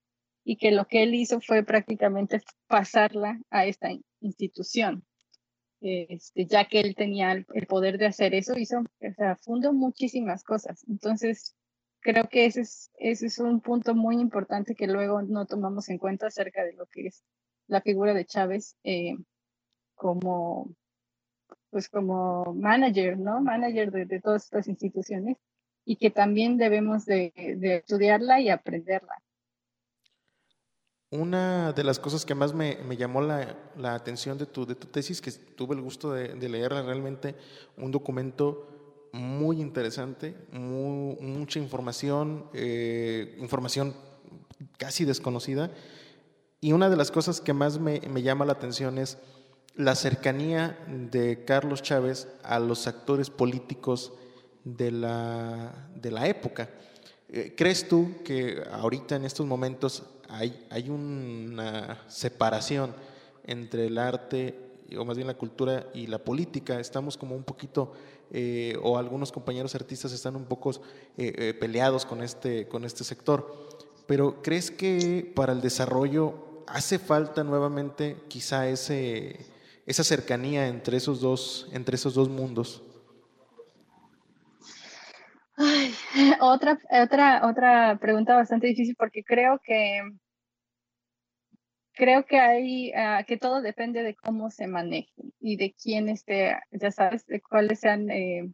y 0.45 0.58
que 0.58 0.71
lo 0.71 0.86
que 0.86 1.03
él 1.03 1.13
hizo 1.15 1.41
fue 1.41 1.63
prácticamente 1.63 2.41
pasarla 2.67 3.41
a 3.49 3.65
esta 3.65 3.89
institución. 4.21 5.03
Este, 5.81 6.45
ya 6.45 6.65
que 6.67 6.79
él 6.79 6.95
tenía 6.95 7.31
el, 7.31 7.45
poder 7.67 7.97
de 7.97 8.05
hacer 8.05 8.34
eso, 8.34 8.58
hizo, 8.58 8.79
o 8.79 9.13
sea, 9.17 9.36
fundó 9.36 9.73
muchísimas 9.73 10.43
cosas. 10.43 10.86
Entonces, 10.88 11.55
creo 11.99 12.29
que 12.29 12.45
ese 12.45 12.62
es, 12.62 12.91
ese 12.97 13.27
es 13.27 13.39
un 13.39 13.60
punto 13.60 13.95
muy 13.95 14.19
importante 14.19 14.75
que 14.75 14.88
luego 14.88 15.21
no 15.23 15.45
tomamos 15.45 15.89
en 15.89 15.97
cuenta 15.97 16.27
acerca 16.27 16.63
de 16.63 16.73
lo 16.73 16.86
que 16.86 17.08
es 17.08 17.23
la 17.67 17.81
figura 17.81 18.13
de 18.13 18.25
Chávez 18.25 18.77
eh, 18.84 19.15
como, 19.95 20.75
pues 21.71 21.89
como 21.89 22.53
manager, 22.53 23.17
¿no? 23.17 23.41
Manager 23.41 23.91
de, 23.91 24.21
todas 24.21 24.43
estas 24.45 24.67
instituciones 24.67 25.38
y 25.84 25.97
que 25.97 26.12
también 26.12 26.58
debemos 26.58 27.05
de, 27.05 27.34
estudiarla 27.36 28.39
y 28.39 28.49
aprenderla. 28.49 29.21
Una 31.11 31.71
de 31.71 31.83
las 31.83 31.99
cosas 31.99 32.25
que 32.25 32.33
más 32.33 32.53
me, 32.53 32.77
llamó 32.97 33.21
la, 33.21 33.55
atención 33.93 34.37
de 34.37 34.45
tu, 34.45 34.65
de 34.65 34.75
tu 34.75 34.87
tesis, 34.87 35.21
que 35.21 35.31
tuve 35.31 35.75
el 35.75 35.81
gusto 35.81 36.11
de, 36.11 36.49
leerla 36.49 36.81
realmente, 36.81 37.35
un 37.77 37.91
documento 37.91 39.09
muy 39.13 39.61
interesante, 39.61 40.35
mucha 40.51 41.59
información, 41.59 42.45
eh, 42.53 43.37
información 43.39 43.95
casi 44.77 45.05
desconocida, 45.05 45.71
y 46.59 46.71
una 46.71 46.89
de 46.89 46.97
las 46.97 47.11
cosas 47.11 47.39
que 47.39 47.53
más 47.53 47.79
me, 47.79 47.99
llama 48.23 48.43
la 48.45 48.53
atención 48.53 48.97
es 48.97 49.19
la 49.75 49.93
cercanía 49.93 50.79
de 50.87 51.45
Carlos 51.45 51.83
Chávez 51.83 52.27
a 52.43 52.59
los 52.59 52.87
actores 52.87 53.29
políticos 53.29 54.11
de 54.63 54.89
la, 54.89 55.89
de 55.95 56.09
la 56.09 56.27
época. 56.27 56.69
Eh, 57.29 57.53
¿Crees 57.55 57.87
tú 57.87 58.15
que 58.23 58.63
ahorita 58.71 59.15
en 59.15 59.25
estos 59.25 59.45
momentos 59.45 60.03
hay, 60.29 60.65
hay 60.69 60.89
una 60.89 62.03
separación 62.07 62.93
entre 63.45 63.88
el 63.88 63.97
arte, 63.97 64.59
o 64.97 65.05
más 65.05 65.17
bien 65.17 65.27
la 65.27 65.38
cultura 65.38 65.88
y 65.93 66.07
la 66.07 66.19
política? 66.19 66.79
Estamos 66.79 67.17
como 67.17 67.35
un 67.35 67.43
poquito, 67.43 67.93
eh, 68.31 68.77
o 68.81 68.97
algunos 68.97 69.31
compañeros 69.31 69.75
artistas 69.75 70.11
están 70.11 70.35
un 70.35 70.45
poco 70.45 70.71
eh, 71.17 71.53
peleados 71.59 72.05
con 72.05 72.23
este, 72.23 72.67
con 72.67 72.85
este 72.85 73.03
sector. 73.03 73.67
Pero 74.07 74.41
¿crees 74.41 74.71
que 74.71 75.31
para 75.35 75.53
el 75.53 75.61
desarrollo 75.61 76.63
hace 76.67 76.99
falta 76.99 77.43
nuevamente 77.43 78.17
quizá 78.27 78.67
ese, 78.69 79.45
esa 79.85 80.03
cercanía 80.03 80.67
entre 80.67 80.97
esos 80.97 81.21
dos, 81.21 81.67
entre 81.71 81.95
esos 81.95 82.13
dos 82.13 82.29
mundos. 82.29 82.81
otra, 86.41 86.80
otra, 86.91 87.45
otra 87.45 87.97
pregunta 87.99 88.36
bastante 88.36 88.67
difícil 88.67 88.95
porque 88.97 89.23
creo 89.23 89.60
que 89.63 90.01
creo 91.93 92.25
que 92.25 92.39
hay 92.39 92.91
ah, 92.93 93.23
que 93.28 93.38
todo 93.38 93.62
depende 93.62 94.04
de 94.04 94.15
cómo 94.15 94.49
se 94.49 94.67
maneje 94.67 95.13
y 95.39 95.58
de 95.58 95.73
quién 95.73 96.10
esté, 96.10 96.58
ya 96.71 96.91
sabes, 96.91 97.25
de 97.25 97.41
cuáles 97.41 97.80
sean, 97.80 98.10
eh, 98.10 98.51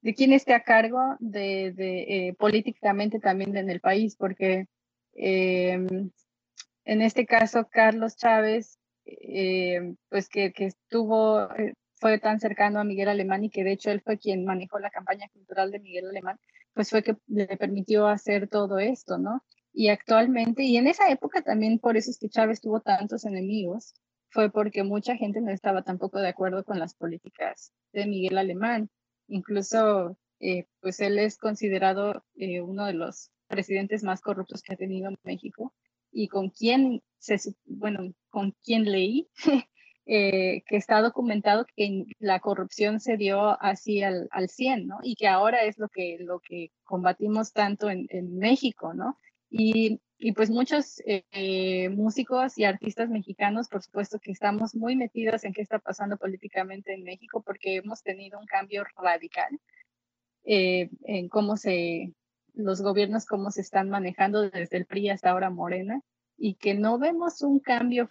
de 0.00 0.14
quién 0.14 0.32
esté 0.32 0.54
a 0.54 0.62
cargo 0.62 1.16
de, 1.20 1.72
de 1.72 2.28
eh, 2.28 2.34
políticamente 2.34 3.18
también 3.20 3.56
en 3.56 3.70
el 3.70 3.80
país, 3.80 4.16
porque 4.16 4.66
eh, 5.14 5.78
en 6.84 7.02
este 7.02 7.26
caso, 7.26 7.68
Carlos 7.70 8.16
Chávez, 8.16 8.78
eh, 9.06 9.94
pues 10.10 10.28
que, 10.28 10.52
que 10.52 10.66
estuvo, 10.66 11.48
fue 11.96 12.18
tan 12.18 12.40
cercano 12.40 12.80
a 12.80 12.84
Miguel 12.84 13.08
Alemán 13.08 13.44
y 13.44 13.50
que 13.50 13.64
de 13.64 13.72
hecho 13.72 13.90
él 13.90 14.02
fue 14.02 14.18
quien 14.18 14.44
manejó 14.44 14.78
la 14.78 14.90
campaña 14.90 15.28
cultural 15.32 15.70
de 15.70 15.80
Miguel 15.80 16.08
Alemán, 16.08 16.38
pues 16.74 16.90
fue 16.90 17.02
que 17.02 17.16
le 17.28 17.46
permitió 17.56 18.06
hacer 18.08 18.48
todo 18.48 18.78
esto, 18.78 19.18
¿no? 19.18 19.42
Y 19.72 19.88
actualmente, 19.88 20.62
y 20.62 20.76
en 20.76 20.86
esa 20.86 21.08
época 21.10 21.42
también 21.42 21.78
por 21.78 21.96
eso 21.96 22.10
es 22.10 22.18
que 22.18 22.28
Chávez 22.28 22.60
tuvo 22.60 22.80
tantos 22.80 23.24
enemigos, 23.24 23.94
fue 24.30 24.50
porque 24.50 24.82
mucha 24.82 25.16
gente 25.16 25.40
no 25.40 25.50
estaba 25.50 25.82
tampoco 25.82 26.20
de 26.20 26.28
acuerdo 26.28 26.64
con 26.64 26.78
las 26.78 26.94
políticas 26.94 27.72
de 27.92 28.06
Miguel 28.06 28.38
Alemán. 28.38 28.90
Incluso, 29.28 30.18
eh, 30.40 30.66
pues 30.80 31.00
él 31.00 31.18
es 31.18 31.38
considerado 31.38 32.24
eh, 32.34 32.60
uno 32.60 32.86
de 32.86 32.94
los 32.94 33.30
presidentes 33.46 34.02
más 34.02 34.20
corruptos 34.20 34.62
que 34.62 34.74
ha 34.74 34.76
tenido 34.76 35.12
México 35.22 35.72
y 36.10 36.28
con 36.28 36.50
quien 36.50 37.02
se, 37.18 37.38
bueno, 37.64 38.12
con 38.28 38.52
quien 38.64 38.90
leí 38.90 39.28
eh, 40.06 40.62
que 40.66 40.76
está 40.76 41.00
documentado 41.00 41.66
que 41.74 42.04
la 42.18 42.40
corrupción 42.40 43.00
se 43.00 43.16
dio 43.16 43.60
así 43.62 44.02
al, 44.02 44.28
al 44.32 44.48
100, 44.48 44.86
¿no? 44.86 44.98
Y 45.02 45.14
que 45.14 45.28
ahora 45.28 45.62
es 45.64 45.78
lo 45.78 45.88
que, 45.88 46.18
lo 46.20 46.40
que 46.40 46.72
combatimos 46.84 47.52
tanto 47.52 47.88
en, 47.88 48.06
en 48.10 48.38
México, 48.38 48.92
¿no? 48.92 49.18
Y, 49.48 50.00
y 50.18 50.32
pues 50.32 50.50
muchos 50.50 51.02
eh, 51.06 51.88
músicos 51.90 52.58
y 52.58 52.64
artistas 52.64 53.08
mexicanos, 53.08 53.68
por 53.68 53.82
supuesto 53.82 54.18
que 54.18 54.32
estamos 54.32 54.74
muy 54.74 54.96
metidos 54.96 55.44
en 55.44 55.52
qué 55.52 55.62
está 55.62 55.78
pasando 55.78 56.16
políticamente 56.16 56.92
en 56.92 57.02
México 57.02 57.42
porque 57.42 57.76
hemos 57.76 58.02
tenido 58.02 58.38
un 58.38 58.46
cambio 58.46 58.84
radical 58.96 59.58
eh, 60.44 60.90
en 61.02 61.28
cómo 61.28 61.56
se, 61.56 62.12
los 62.52 62.82
gobiernos, 62.82 63.26
cómo 63.26 63.50
se 63.50 63.60
están 63.60 63.90
manejando 63.90 64.50
desde 64.50 64.76
el 64.76 64.86
PRI 64.86 65.10
hasta 65.10 65.30
ahora 65.30 65.50
Morena 65.50 66.02
y 66.36 66.54
que 66.54 66.74
no 66.74 66.98
vemos 66.98 67.42
un 67.42 67.60
cambio 67.60 68.08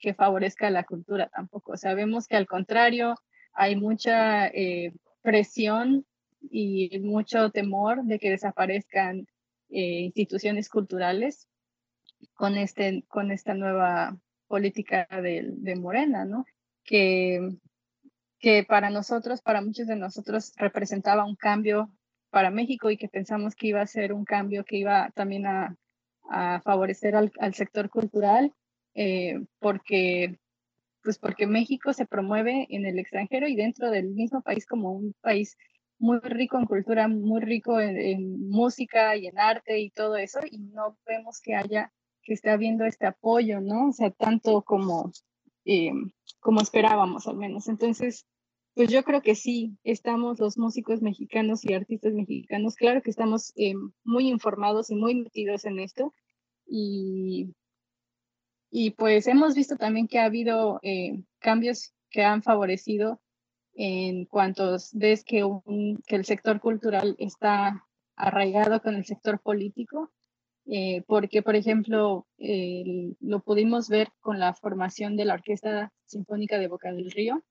que 0.00 0.14
favorezca 0.14 0.70
la 0.70 0.84
cultura 0.84 1.28
tampoco. 1.28 1.76
Sabemos 1.76 2.26
que 2.26 2.36
al 2.36 2.46
contrario, 2.46 3.14
hay 3.52 3.76
mucha 3.76 4.46
eh, 4.48 4.92
presión 5.22 6.06
y 6.50 6.98
mucho 7.00 7.50
temor 7.50 8.04
de 8.04 8.18
que 8.18 8.30
desaparezcan 8.30 9.26
eh, 9.70 10.00
instituciones 10.00 10.68
culturales 10.68 11.48
con, 12.34 12.56
este, 12.56 13.04
con 13.08 13.30
esta 13.30 13.54
nueva 13.54 14.16
política 14.46 15.06
de, 15.10 15.44
de 15.46 15.76
Morena, 15.76 16.24
¿no? 16.24 16.46
Que, 16.84 17.50
que 18.38 18.64
para 18.64 18.90
nosotros, 18.90 19.42
para 19.42 19.60
muchos 19.60 19.86
de 19.86 19.96
nosotros, 19.96 20.52
representaba 20.56 21.24
un 21.24 21.36
cambio 21.36 21.90
para 22.30 22.50
México 22.50 22.90
y 22.90 22.96
que 22.96 23.08
pensamos 23.08 23.54
que 23.54 23.68
iba 23.68 23.80
a 23.80 23.86
ser 23.86 24.12
un 24.12 24.24
cambio 24.24 24.64
que 24.64 24.76
iba 24.76 25.10
también 25.14 25.46
a 25.46 25.76
a 26.28 26.60
favorecer 26.60 27.16
al, 27.16 27.54
sector 27.54 27.88
cultural, 27.90 28.52
eh, 28.94 29.40
porque, 29.58 30.38
pues 31.02 31.18
porque 31.18 31.46
México 31.46 31.92
se 31.92 32.06
promueve 32.06 32.66
en 32.70 32.86
el 32.86 32.98
extranjero 32.98 33.48
y 33.48 33.56
dentro 33.56 33.90
del 33.90 34.10
mismo 34.10 34.42
país 34.42 34.66
como 34.66 34.92
un 34.92 35.14
país 35.20 35.56
muy 35.98 36.18
rico 36.20 36.58
en 36.58 36.66
cultura, 36.66 37.08
muy 37.08 37.40
rico 37.40 37.80
en, 37.80 38.48
música 38.48 39.16
y 39.16 39.26
en 39.26 39.38
arte 39.38 39.80
y 39.80 39.90
todo 39.90 40.16
eso, 40.16 40.40
y 40.48 40.58
no 40.58 40.96
vemos 41.06 41.40
que 41.40 41.54
haya, 41.54 41.92
que 42.22 42.34
esté 42.34 42.50
habiendo 42.50 42.84
este 42.84 43.06
apoyo, 43.06 43.60
¿no? 43.60 43.88
O 43.88 43.92
sea, 43.92 44.10
tanto 44.10 44.62
como, 44.62 45.10
eh, 45.64 45.92
como 46.40 46.60
esperábamos 46.60 47.26
al 47.26 47.36
menos. 47.36 47.68
Entonces, 47.68 48.26
pues 48.78 48.90
yo 48.90 49.02
creo 49.02 49.22
que 49.22 49.34
sí, 49.34 49.76
estamos 49.82 50.38
los 50.38 50.56
músicos 50.56 51.02
mexicanos 51.02 51.64
y 51.64 51.74
artistas 51.74 52.14
mexicanos, 52.14 52.76
claro 52.76 53.02
que 53.02 53.10
estamos 53.10 53.52
eh, 53.56 53.74
muy 54.04 54.28
informados 54.28 54.88
y 54.90 54.94
muy 54.94 55.16
metidos 55.16 55.64
en 55.64 55.80
esto. 55.80 56.14
Y, 56.64 57.56
y 58.70 58.90
pues 58.92 59.26
hemos 59.26 59.56
visto 59.56 59.74
también 59.74 60.06
que 60.06 60.20
ha 60.20 60.26
habido 60.26 60.78
eh, 60.84 61.24
cambios 61.40 61.92
que 62.08 62.22
han 62.22 62.44
favorecido 62.44 63.20
en 63.74 64.26
cuanto 64.26 64.76
ves 64.92 65.24
que 65.24 65.44
el 66.06 66.24
sector 66.24 66.60
cultural 66.60 67.16
está 67.18 67.84
arraigado 68.14 68.80
con 68.80 68.94
el 68.94 69.04
sector 69.04 69.40
político, 69.40 70.12
eh, 70.66 71.02
porque, 71.08 71.42
por 71.42 71.56
ejemplo, 71.56 72.28
lo 72.38 73.40
pudimos 73.40 73.88
ver 73.88 74.12
con 74.20 74.38
la 74.38 74.54
formación 74.54 75.16
de 75.16 75.24
la 75.24 75.34
Orquesta 75.34 75.92
Sinfónica 76.04 76.60
de 76.60 76.68
Boca 76.68 76.92
del 76.92 77.10
Río, 77.10 77.42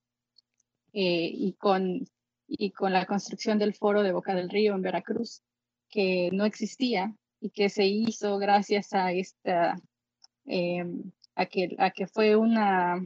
eh, 0.94 1.30
y, 1.34 1.54
con, 1.54 2.08
y 2.48 2.72
con 2.72 2.94
la 2.94 3.06
construcción 3.06 3.60
del 3.60 3.74
foro 3.74 4.04
de 4.04 4.14
Boca 4.14 4.36
del 4.36 4.50
Río 4.50 4.76
en 4.76 4.82
Veracruz, 4.82 5.42
que 5.90 6.30
no 6.34 6.46
existía 6.46 7.16
y 7.40 7.52
que 7.52 7.70
se 7.70 7.86
hizo 7.86 8.38
gracias 8.38 8.94
a 8.94 9.12
esta, 9.12 9.80
eh, 10.46 10.86
a, 11.36 11.46
que, 11.46 11.76
a 11.78 11.92
que 11.92 12.08
fue 12.08 12.36
una, 12.36 13.06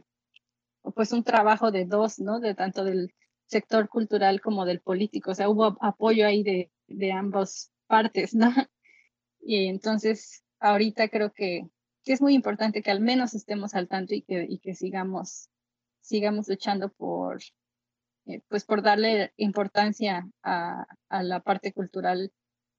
pues 0.95 1.11
un 1.11 1.23
trabajo 1.23 1.71
de 1.71 1.85
dos, 1.85 2.19
¿no? 2.19 2.39
De 2.39 2.55
tanto 2.55 2.83
del 2.83 3.13
sector 3.45 3.89
cultural 3.89 4.41
como 4.41 4.65
del 4.65 4.79
político, 4.79 5.31
o 5.31 5.35
sea, 5.35 5.49
hubo 5.49 5.77
apoyo 5.81 6.25
ahí 6.25 6.43
de, 6.43 6.71
de 6.87 7.11
ambas 7.11 7.71
partes, 7.87 8.33
¿no? 8.33 8.49
Y 9.43 9.65
entonces, 9.65 10.43
ahorita 10.59 11.09
creo 11.09 11.33
que, 11.33 11.67
que, 12.03 12.13
es 12.13 12.21
muy 12.21 12.35
importante 12.35 12.83
que 12.83 12.91
al 12.91 13.01
menos 13.01 13.33
estemos 13.33 13.73
al 13.73 13.87
tanto 13.87 14.13
y 14.13 14.21
que, 14.21 14.45
y 14.47 14.59
que 14.59 14.75
sigamos, 14.75 15.49
sigamos 15.99 16.47
luchando 16.47 16.89
por, 16.89 17.41
eh, 18.25 18.41
pues 18.47 18.65
por 18.65 18.81
darle 18.81 19.33
importancia 19.37 20.29
a, 20.43 20.85
la 21.09 21.39
parte 21.41 21.73
cultural 21.73 22.31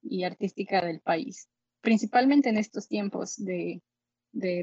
y 0.02 0.24
artística 0.24 0.84
del 0.84 1.00
país, 1.00 1.48
principalmente 1.80 2.48
en 2.48 2.58
estos 2.58 2.88
tiempos 2.88 3.36
de, 3.36 3.82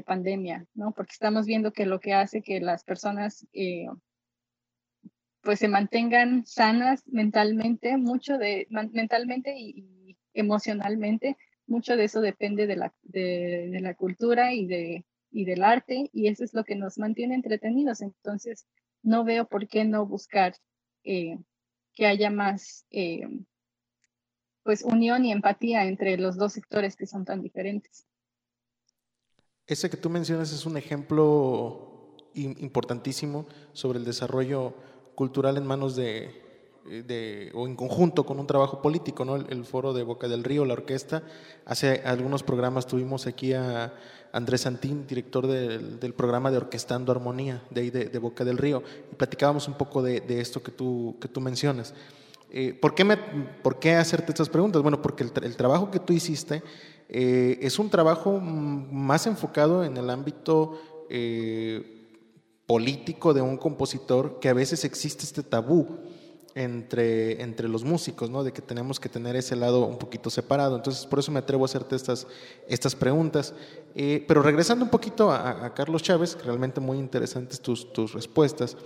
pandemia, 0.04 0.66
¿no? 0.74 0.92
Porque 0.92 1.12
estamos 1.12 1.46
viendo 1.46 1.72
que 1.72 1.86
lo 1.86 2.00
que 2.00 2.12
hace 2.12 2.42
que 2.42 2.60
las 2.60 2.82
personas 2.82 3.46
eh, 3.52 3.86
pues 5.42 5.60
se 5.60 5.68
mantengan 5.68 6.44
sanas 6.44 7.06
mentalmente, 7.06 7.96
mucho 7.96 8.36
de 8.36 8.66
mentalmente 8.70 9.54
y, 9.56 10.16
emocionalmente, 10.34 11.36
mucho 11.66 11.96
de 11.96 12.04
eso 12.04 12.20
depende 12.20 12.66
de 12.66 12.76
la, 12.76 12.94
de, 13.02 13.78
la 13.80 13.94
cultura 13.94 14.52
y, 14.54 14.66
de, 14.66 15.04
y 15.30 15.44
del 15.44 15.62
arte, 15.62 16.10
y 16.12 16.28
eso 16.28 16.44
es 16.44 16.54
lo 16.54 16.64
que 16.64 16.76
nos 16.76 16.98
mantiene 16.98 17.34
entretenidos. 17.34 18.00
Entonces, 18.00 18.66
no 19.02 19.24
veo 19.24 19.46
por 19.46 19.68
qué 19.68 19.84
no 19.84 20.06
buscar 20.06 20.54
eh, 21.04 21.38
que 21.94 22.06
haya 22.06 22.30
más 22.30 22.86
eh, 22.90 23.28
pues 24.62 24.82
unión 24.82 25.24
y 25.24 25.32
empatía 25.32 25.84
entre 25.84 26.16
los 26.16 26.36
dos 26.36 26.52
sectores 26.52 26.96
que 26.96 27.06
son 27.06 27.24
tan 27.24 27.42
diferentes. 27.42 28.06
Ese 29.66 29.88
que 29.88 29.96
tú 29.96 30.10
mencionas 30.10 30.52
es 30.52 30.66
un 30.66 30.76
ejemplo 30.76 32.16
importantísimo 32.34 33.46
sobre 33.72 33.98
el 33.98 34.04
desarrollo 34.04 34.74
cultural 35.14 35.56
en 35.56 35.66
manos 35.66 35.96
de, 35.96 36.50
de, 36.84 37.50
o 37.54 37.66
en 37.66 37.76
conjunto 37.76 38.24
con 38.24 38.40
un 38.40 38.46
trabajo 38.46 38.82
político, 38.82 39.24
¿no? 39.24 39.36
El, 39.36 39.64
foro 39.64 39.92
de 39.92 40.02
Boca 40.02 40.28
del 40.28 40.44
Río, 40.44 40.64
la 40.64 40.74
orquesta. 40.74 41.22
Hace 41.64 42.02
algunos 42.04 42.42
programas 42.42 42.86
tuvimos 42.86 43.26
aquí 43.26 43.52
a 43.52 43.94
Andrés 44.32 44.62
Santín, 44.62 45.06
director 45.06 45.46
del, 45.46 46.14
programa 46.14 46.50
de 46.50 46.58
Orquestando 46.58 47.12
Armonía, 47.12 47.62
de 47.70 47.80
ahí 47.80 47.90
de, 47.90 48.18
Boca 48.18 48.44
del 48.44 48.58
Río, 48.58 48.82
y 49.12 49.14
platicábamos 49.14 49.66
un 49.68 49.74
poco 49.74 50.02
de, 50.02 50.22
esto 50.40 50.62
que 50.62 50.70
tú, 50.70 51.16
que 51.20 51.28
tú 51.28 51.40
mencionas. 51.40 51.94
Eh, 52.50 52.74
¿por, 52.74 52.94
qué 52.94 53.04
me, 53.04 53.16
¿Por 53.16 53.78
qué 53.78 53.94
hacerte 53.94 54.32
estas 54.32 54.48
preguntas? 54.48 54.82
Bueno, 54.82 55.00
porque 55.00 55.24
el, 55.24 55.56
trabajo 55.56 55.90
que 55.90 56.00
tú 56.00 56.12
hiciste 56.12 56.62
eh, 57.08 57.58
es 57.60 57.78
un 57.78 57.90
trabajo 57.90 58.40
más 58.40 59.26
enfocado 59.26 59.84
en 59.84 59.96
el 59.96 60.10
ámbito 60.10 60.80
eh, 61.08 62.08
político 62.66 63.34
de 63.34 63.40
un 63.40 63.56
compositor, 63.56 64.38
que 64.40 64.48
a 64.48 64.54
veces 64.54 64.84
existe 64.84 65.24
este 65.24 65.42
tabú 65.42 65.98
entre, 66.54 67.42
entre 67.42 67.68
los 67.68 67.84
músicos, 67.84 68.30
¿no? 68.30 68.42
De 68.42 68.52
que 68.52 68.62
tenemos 68.62 68.98
que 68.98 69.08
tener 69.08 69.36
ese 69.36 69.56
lado 69.56 69.86
un 69.86 69.98
poquito 69.98 70.30
separado. 70.30 70.76
Entonces, 70.76 71.06
por 71.06 71.18
eso 71.18 71.30
me 71.30 71.38
atrevo 71.38 71.64
a 71.64 71.66
hacerte 71.66 71.96
estas, 71.96 72.26
estas 72.68 72.94
preguntas. 72.94 73.54
Eh, 73.94 74.24
pero 74.26 74.42
regresando 74.42 74.84
un 74.84 74.90
poquito 74.90 75.30
a, 75.30 75.72
Carlos 75.74 76.02
Chávez, 76.02 76.36
realmente 76.44 76.80
muy 76.80 76.98
interesantes 76.98 77.60
tus, 77.60 77.92
tus 77.92 78.12
respuestas. 78.12 78.76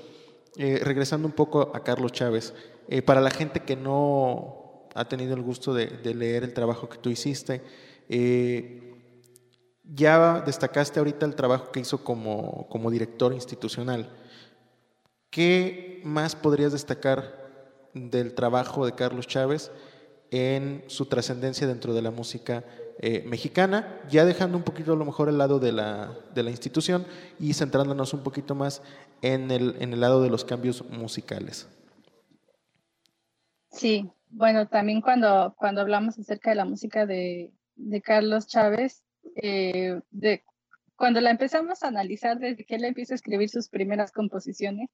Eh, 0.57 0.81
regresando 0.83 1.27
un 1.27 1.33
poco 1.33 1.73
a 1.75 1.83
Carlos 1.83 2.13
Chávez, 2.13 2.55
eh, 2.89 3.03
para 3.03 3.21
la 3.21 3.31
gente 3.31 3.61
que 3.61 3.77
no 3.77 4.89
ha 4.95 5.09
tenido 5.09 5.35
el 5.35 5.43
gusto 5.43 5.75
de, 5.75 5.87
de 5.87 6.15
leer 6.15 6.45
el 6.45 6.55
trabajo 6.55 6.89
que 6.89 6.99
tú 6.99 7.11
hiciste, 7.11 7.63
ya 9.83 10.41
destacaste 10.47 11.01
ahorita 11.01 11.27
el 11.27 11.35
trabajo 11.35 11.73
que 11.73 11.81
hizo 11.81 12.05
como, 12.05 12.69
como 12.69 12.91
director 12.91 13.33
institucional. 13.33 14.09
¿Qué 15.31 16.01
más 16.05 16.37
podrías 16.37 16.73
destacar 16.73 17.44
del 17.95 18.35
trabajo 18.35 18.85
de 18.85 18.93
Carlos 18.93 19.27
Chávez 19.27 19.71
en 20.31 20.85
su 20.89 21.07
trascendencia 21.07 21.67
dentro 21.67 21.95
de 21.95 22.03
la 22.03 22.11
música 22.11 22.65
eh, 22.99 23.23
mexicana, 23.27 24.01
ya 24.09 24.25
dejando 24.25 24.57
un 24.57 24.65
poquito 24.65 24.93
a 24.93 24.97
lo 24.97 25.05
mejor 25.05 25.29
el 25.29 25.39
lado 25.39 25.59
de 25.59 25.73
la, 25.73 26.17
de 26.35 26.43
la 26.43 26.51
institución 26.51 27.07
y 27.39 27.55
centrándonos 27.55 28.15
un 28.15 28.23
poquito 28.23 28.55
más 28.55 28.83
en 29.23 29.51
el, 29.51 29.77
en 29.81 29.93
el 29.93 30.01
lado 30.01 30.23
de 30.23 30.31
los 30.31 30.45
cambios 30.45 30.89
musicales. 30.91 31.69
Sí, 33.71 34.11
bueno, 34.31 34.69
también 34.69 35.01
cuando, 35.01 35.55
cuando 35.59 35.81
hablamos 35.81 36.19
acerca 36.19 36.51
de 36.51 36.57
la 36.57 36.65
música 36.65 37.07
de, 37.07 37.53
de 37.77 38.03
Carlos 38.03 38.47
Chávez, 38.47 39.05
eh, 39.37 40.01
de, 40.11 40.45
cuando 40.97 41.21
la 41.21 41.31
empezamos 41.31 41.83
a 41.83 41.89
analizar 41.89 42.39
desde 42.39 42.65
que 42.65 42.77
él 42.77 42.85
empieza 42.85 43.15
a 43.15 43.17
escribir 43.17 43.49
sus 43.49 43.69
primeras 43.69 44.13
composiciones, 44.13 44.91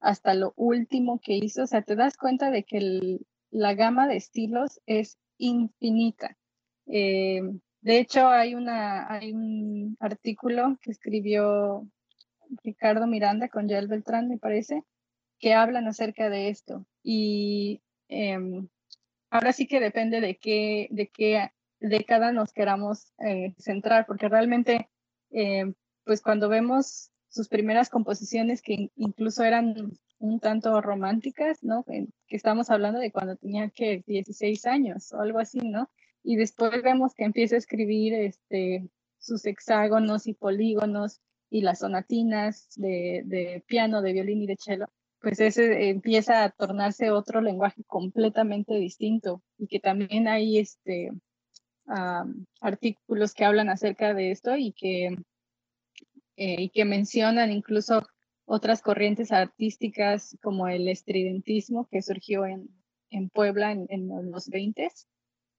hasta 0.00 0.34
lo 0.34 0.52
último 0.56 1.20
que 1.20 1.34
hizo, 1.34 1.64
o 1.64 1.66
sea, 1.66 1.82
te 1.82 1.96
das 1.96 2.16
cuenta 2.16 2.50
de 2.50 2.64
que 2.64 3.18
la 3.50 3.74
gama 3.74 4.06
de 4.06 4.16
estilos 4.16 4.80
es 4.86 5.18
infinita. 5.38 6.36
Eh, 6.86 7.40
de 7.80 7.98
hecho, 7.98 8.28
hay, 8.28 8.54
una, 8.54 9.12
hay 9.12 9.32
un 9.32 9.96
artículo 10.00 10.78
que 10.82 10.90
escribió 10.90 11.86
Ricardo 12.62 13.06
Miranda 13.06 13.48
con 13.48 13.68
Yael 13.68 13.88
Beltrán, 13.88 14.28
me 14.28 14.38
parece, 14.38 14.82
que 15.38 15.54
hablan 15.54 15.86
acerca 15.86 16.30
de 16.30 16.48
esto. 16.48 16.86
Y 17.02 17.82
em, 18.08 18.68
ahora 19.30 19.52
sí 19.52 19.66
que 19.66 19.80
depende 19.80 20.20
de 20.20 20.36
qué, 20.36 20.88
de 20.90 21.08
qué 21.08 21.50
década 21.80 22.32
nos 22.32 22.52
queramos 22.52 23.12
eh, 23.18 23.54
centrar, 23.58 24.06
porque 24.06 24.28
realmente, 24.28 24.88
em, 25.30 25.74
pues 26.04 26.22
cuando 26.22 26.48
vemos 26.48 27.10
sus 27.28 27.48
primeras 27.48 27.90
composiciones 27.90 28.62
que 28.62 28.90
incluso 28.96 29.44
eran 29.44 29.92
un 30.18 30.40
tanto 30.40 30.80
románticas, 30.80 31.62
¿no? 31.62 31.84
Que 31.84 32.08
estamos 32.28 32.70
hablando 32.70 32.98
de 32.98 33.12
cuando 33.12 33.36
tenía 33.36 33.68
que 33.70 34.02
16 34.06 34.66
años 34.66 35.12
o 35.12 35.20
algo 35.20 35.38
así, 35.38 35.58
¿no? 35.58 35.90
Y 36.22 36.36
después 36.36 36.82
vemos 36.82 37.14
que 37.14 37.24
empieza 37.24 37.54
a 37.54 37.58
escribir 37.58 38.14
este, 38.14 38.88
sus 39.18 39.44
hexágonos 39.46 40.26
y 40.26 40.34
polígonos 40.34 41.20
y 41.50 41.62
las 41.62 41.80
sonatinas 41.80 42.68
de, 42.76 43.62
piano, 43.66 44.02
de 44.02 44.12
violín 44.12 44.42
y 44.42 44.46
de 44.46 44.56
cello, 44.58 44.86
pues 45.20 45.40
ese 45.40 45.88
empieza 45.90 46.44
a 46.44 46.50
tornarse 46.50 47.10
otro 47.10 47.40
lenguaje 47.40 47.82
completamente 47.86 48.74
distinto 48.74 49.42
y 49.58 49.66
que 49.66 49.80
también 49.80 50.28
hay 50.28 50.58
este, 50.58 51.12
artículos 52.60 53.34
que 53.34 53.44
hablan 53.44 53.68
acerca 53.68 54.14
de 54.14 54.30
esto 54.32 54.56
y 54.56 54.72
que, 54.72 55.16
eh, 56.36 56.56
y 56.58 56.68
que 56.70 56.84
mencionan 56.84 57.50
incluso 57.50 58.06
otras 58.44 58.82
corrientes 58.82 59.32
artísticas 59.32 60.36
como 60.42 60.68
el 60.68 60.88
estridentismo 60.88 61.88
que 61.90 62.02
surgió 62.02 62.46
en, 62.46 62.68
en 63.10 63.28
Puebla 63.28 63.72
en, 63.72 64.30
los 64.30 64.48
20 64.48 64.88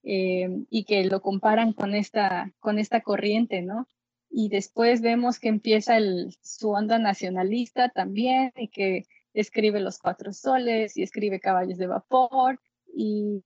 eh, 0.04 0.50
y 0.70 0.84
que 0.86 1.04
lo 1.06 1.22
comparan 1.22 1.74
con 1.74 1.96
esta, 1.96 2.54
con 2.60 2.80
esta 2.80 3.02
corriente, 3.02 3.62
¿no? 3.62 3.88
Y 4.30 4.50
después 4.50 5.02
vemos 5.02 5.40
que 5.40 5.50
empieza 5.50 5.98
el, 5.98 6.36
su 6.42 6.72
onda 6.72 7.00
nacionalista 7.00 7.90
también 7.90 8.52
y 8.56 8.68
que 8.70 9.06
escribe 9.34 9.80
Los 9.80 10.00
Cuatro 10.00 10.34
Soles 10.34 10.98
y 10.98 11.04
escribe 11.04 11.40
Caballos 11.40 11.78
de 11.78 11.88
Vapor 11.88 12.60
y, 12.94 13.44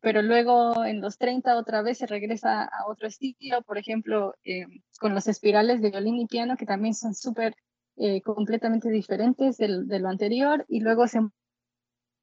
pero 0.00 0.22
luego 0.22 0.84
en 0.84 1.00
los 1.00 1.18
30 1.18 1.56
otra 1.56 1.82
vez 1.82 1.98
se 1.98 2.06
regresa 2.06 2.64
a 2.64 2.86
otro 2.86 3.08
estilo, 3.08 3.62
por 3.62 3.78
ejemplo, 3.78 4.34
eh, 4.44 4.66
con 5.00 5.14
los 5.14 5.26
espirales 5.28 5.82
de 5.82 5.90
violín 5.90 6.18
y 6.18 6.26
piano 6.26 6.56
que 6.56 6.66
también 6.66 6.94
son 6.94 7.14
súper 7.14 7.54
eh, 7.96 8.22
completamente 8.22 8.90
diferentes 8.90 9.56
del, 9.58 9.86
de 9.88 9.98
lo 10.00 10.08
anterior 10.08 10.64
y 10.68 10.80
luego 10.80 11.06
se 11.08 11.20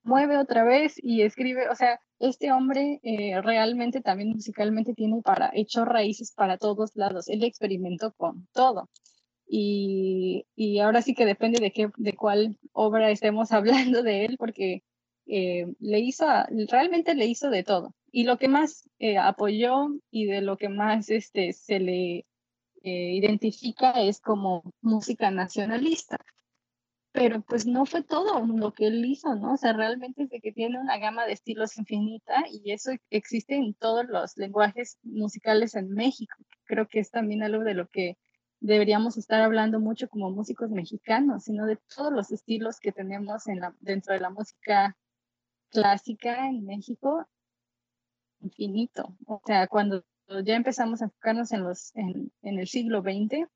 mueve 0.04 0.38
otra 0.38 0.64
vez 0.64 0.96
y 0.98 1.22
escribe, 1.22 1.70
o 1.70 1.76
sea, 1.76 2.00
este 2.20 2.52
hombre 2.52 3.00
eh, 3.04 3.42
realmente 3.42 4.02
también 4.02 4.30
musicalmente 4.32 4.94
tiene 4.94 5.22
para, 5.22 5.52
hecho 5.54 5.86
raíces 5.86 6.34
para 6.34 6.58
todos 6.58 6.92
lados, 6.96 7.28
él 7.30 7.44
experimentó 7.44 8.14
con 8.14 8.48
todo. 8.54 8.90
Y, 9.48 10.46
y 10.56 10.80
ahora 10.80 11.02
sí 11.02 11.16
que 11.16 11.26
depende 11.26 11.60
de, 11.60 11.72
qué, 11.72 11.90
de 11.98 12.14
cuál 12.14 12.58
obra 12.72 13.10
estemos 13.12 13.52
hablando 13.52 14.04
de 14.04 14.26
él, 14.26 14.36
porque 14.38 14.84
eh, 15.30 15.68
le 15.80 16.00
hizo, 16.00 16.26
realmente 16.70 17.16
le 17.16 17.26
hizo 17.26 17.50
de 17.50 17.64
todo. 17.64 17.96
Y 18.12 18.24
lo 18.24 18.38
que 18.38 18.48
más 18.48 18.90
apoyó 19.22 19.90
y 20.12 20.26
de 20.26 20.42
lo 20.42 20.58
que 20.58 20.68
más 20.68 21.10
este, 21.10 21.54
se 21.54 21.80
le 21.80 22.26
eh, 22.84 23.12
identifica 23.14 23.92
es 24.02 24.22
como 24.22 24.64
música 24.82 25.32
nacionalista. 25.32 26.18
Pero 27.12 27.42
pues 27.42 27.66
no 27.66 27.86
fue 27.86 28.04
todo 28.04 28.46
lo 28.46 28.74
que 28.74 28.88
él 28.88 29.04
hizo, 29.04 29.36
¿no? 29.36 29.54
O 29.54 29.58
sea, 29.58 29.74
realmente 29.74 30.24
es 30.24 30.30
de 30.30 30.40
que 30.40 30.52
tiene 30.52 30.80
una 30.80 30.98
gama 31.00 31.26
de 31.26 31.34
estilos 31.34 31.78
infinita 31.78 32.46
y 32.50 32.72
eso 32.72 32.92
existe 33.10 33.56
en 33.56 33.74
todos 33.74 34.08
los 34.08 34.38
lenguajes 34.38 35.00
musicales 35.04 35.76
en 35.76 35.90
México. 35.90 36.36
Creo 36.66 36.88
que 36.88 37.00
es 37.00 37.12
también 37.12 37.44
algo 37.44 37.64
de 37.64 37.74
lo 37.74 37.88
que 37.90 38.18
deberíamos 38.62 39.18
estar 39.18 39.42
hablando 39.42 39.80
mucho 39.80 40.08
como 40.08 40.32
músicos 40.32 40.70
mexicanos, 40.70 41.46
sino 41.46 41.66
de 41.66 41.78
todos 41.96 42.14
los 42.14 42.32
estilos 42.32 42.80
que 42.80 42.92
tenemos 42.92 43.48
en 43.48 43.60
la, 43.62 43.76
dentro 43.80 44.14
de 44.14 44.20
la 44.20 44.30
música 44.30 44.96
clásica 45.70 46.48
en 46.48 46.66
México, 46.66 47.28
infinito. 48.42 49.16
O 49.26 49.42
sea, 49.46 49.68
cuando 49.68 50.04
ya 50.44 50.56
empezamos 50.56 51.02
a 51.02 51.06
enfocarnos 51.06 51.52
en, 51.52 51.64
los, 51.64 51.96
en, 51.96 52.32
en 52.42 52.60
el 52.60 52.68
siglo 52.68 53.02
XX, 53.02 53.48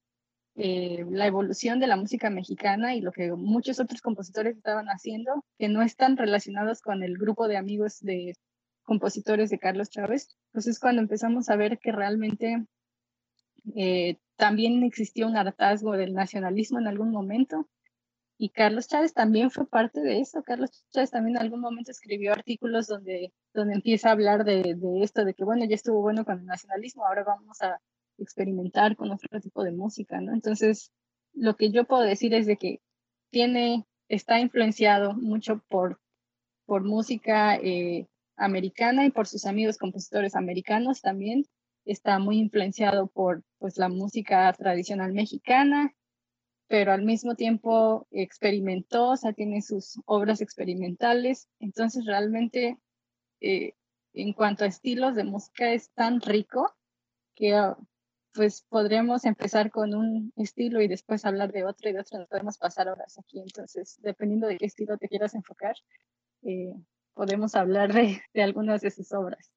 eh, 0.55 1.03
la 1.09 1.25
evolución 1.25 1.79
de 1.79 1.87
la 1.87 1.95
música 1.95 2.29
mexicana 2.29 2.93
y 2.95 3.01
lo 3.01 3.11
que 3.11 3.31
muchos 3.31 3.79
otros 3.79 4.01
compositores 4.01 4.55
estaban 4.55 4.87
haciendo, 4.87 5.43
que 5.57 5.67
no 5.67 5.81
están 5.81 6.15
relacionados 6.15 6.81
con 6.81 7.03
el 7.03 7.17
grupo 7.17 7.47
de 7.47 7.57
amigos 7.57 7.99
de 8.01 8.35
compositores 8.83 9.49
de 9.49 9.57
Carlos 9.57 9.89
Chávez, 9.89 10.37
pues 10.51 10.67
es 10.67 10.79
cuando 10.79 11.01
empezamos 11.01 11.49
a 11.49 11.55
ver 11.55 11.79
que 11.79 11.91
realmente 11.91 12.65
eh, 13.75 14.17
también 14.35 14.83
existió 14.83 15.27
un 15.27 15.37
hartazgo 15.37 15.93
del 15.93 16.13
nacionalismo 16.13 16.77
en 16.79 16.87
algún 16.87 17.09
momento 17.09 17.67
y 18.37 18.49
Carlos 18.49 18.87
Chávez 18.87 19.13
también 19.13 19.51
fue 19.51 19.67
parte 19.67 20.01
de 20.01 20.19
eso. 20.19 20.43
Carlos 20.43 20.83
Chávez 20.91 21.11
también 21.11 21.37
en 21.37 21.43
algún 21.43 21.61
momento 21.61 21.91
escribió 21.91 22.33
artículos 22.33 22.87
donde, 22.87 23.33
donde 23.53 23.75
empieza 23.75 24.09
a 24.09 24.13
hablar 24.13 24.43
de, 24.43 24.75
de 24.75 25.03
esto, 25.03 25.23
de 25.23 25.33
que 25.33 25.43
bueno, 25.43 25.65
ya 25.65 25.75
estuvo 25.75 26.01
bueno 26.01 26.25
con 26.25 26.39
el 26.39 26.45
nacionalismo, 26.45 27.05
ahora 27.05 27.23
vamos 27.23 27.61
a 27.61 27.79
experimentar 28.17 28.95
con 28.95 29.11
otro 29.11 29.39
tipo 29.39 29.63
de 29.63 29.71
música, 29.71 30.19
¿no? 30.19 30.33
Entonces, 30.33 30.91
lo 31.33 31.55
que 31.55 31.71
yo 31.71 31.85
puedo 31.85 32.03
decir 32.03 32.33
es 32.33 32.45
de 32.45 32.57
que 32.57 32.81
tiene, 33.29 33.85
está 34.07 34.39
influenciado 34.39 35.13
mucho 35.13 35.63
por, 35.69 35.99
por 36.65 36.83
música 36.83 37.55
eh, 37.55 38.07
americana 38.35 39.05
y 39.05 39.11
por 39.11 39.27
sus 39.27 39.45
amigos 39.45 39.77
compositores 39.77 40.35
americanos 40.35 41.01
también. 41.01 41.45
Está 41.85 42.19
muy 42.19 42.37
influenciado 42.39 43.07
por 43.07 43.43
pues, 43.59 43.77
la 43.77 43.89
música 43.89 44.51
tradicional 44.53 45.13
mexicana 45.13 45.93
pero 46.73 46.91
al 46.91 47.03
mismo 47.03 47.35
tiempo 47.35 48.07
experimentó, 48.09 49.09
o 49.09 49.15
sea, 49.15 49.31
tiene 49.31 49.61
sus 49.61 50.01
obras 50.07 50.41
experimentales. 50.41 51.47
Entonces, 51.59 52.03
realmente, 52.07 52.79
eh, 53.41 53.75
en 54.13 54.33
cuanto 54.33 54.63
a 54.63 54.67
estilos 54.69 55.13
de 55.13 55.23
música, 55.23 55.71
es 55.71 55.91
tan 55.91 56.19
rico 56.19 56.73
que 57.35 57.53
ah, 57.53 57.77
pues 58.33 58.65
podríamos 58.69 59.23
empezar 59.25 59.69
con 59.69 59.93
un 59.93 60.33
estilo 60.35 60.81
y 60.81 60.87
después 60.87 61.25
hablar 61.25 61.51
de 61.51 61.63
otro 61.63 61.91
y 61.91 61.93
de 61.93 61.99
otro, 61.99 62.25
podemos 62.25 62.57
pasar 62.57 62.89
horas 62.89 63.19
aquí. 63.19 63.39
Entonces, 63.39 63.99
dependiendo 64.01 64.47
de 64.47 64.57
qué 64.57 64.65
estilo 64.65 64.97
te 64.97 65.09
quieras 65.09 65.35
enfocar, 65.35 65.75
eh, 66.41 66.73
podemos 67.13 67.53
hablar 67.53 67.93
de 67.93 68.41
algunas 68.41 68.81
de 68.81 68.89
sus 68.89 69.11
obras 69.11 69.51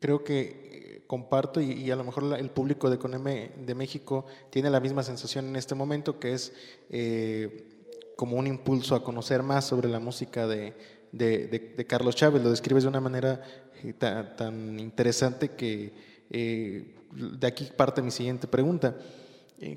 creo 0.00 0.24
que 0.24 0.40
eh, 0.40 1.04
comparto 1.06 1.60
y, 1.60 1.90
a 1.90 1.96
lo 1.96 2.04
mejor 2.04 2.36
el 2.38 2.50
público 2.50 2.90
de 2.90 2.98
Coneme 2.98 3.52
de 3.56 3.74
México 3.74 4.26
tiene 4.50 4.70
la 4.70 4.80
misma 4.80 5.02
sensación 5.02 5.48
en 5.48 5.56
este 5.56 5.74
momento, 5.74 6.18
que 6.18 6.32
es 6.32 6.52
eh, 6.90 8.12
como 8.16 8.36
un 8.36 8.46
impulso 8.46 8.94
a 8.94 9.04
conocer 9.04 9.42
más 9.42 9.66
sobre 9.66 9.88
la 9.88 10.00
música 10.00 10.46
de, 10.46 10.74
de, 11.12 11.86
Carlos 11.86 12.16
Chávez. 12.16 12.42
Lo 12.42 12.50
describes 12.50 12.84
de 12.84 12.88
una 12.88 13.00
manera 13.00 13.42
eh, 13.82 13.92
tan, 13.94 14.78
interesante 14.78 15.50
que 15.50 16.12
de 16.30 17.46
aquí 17.46 17.68
parte 17.76 18.00
mi 18.00 18.10
siguiente 18.10 18.46
pregunta. 18.46 18.96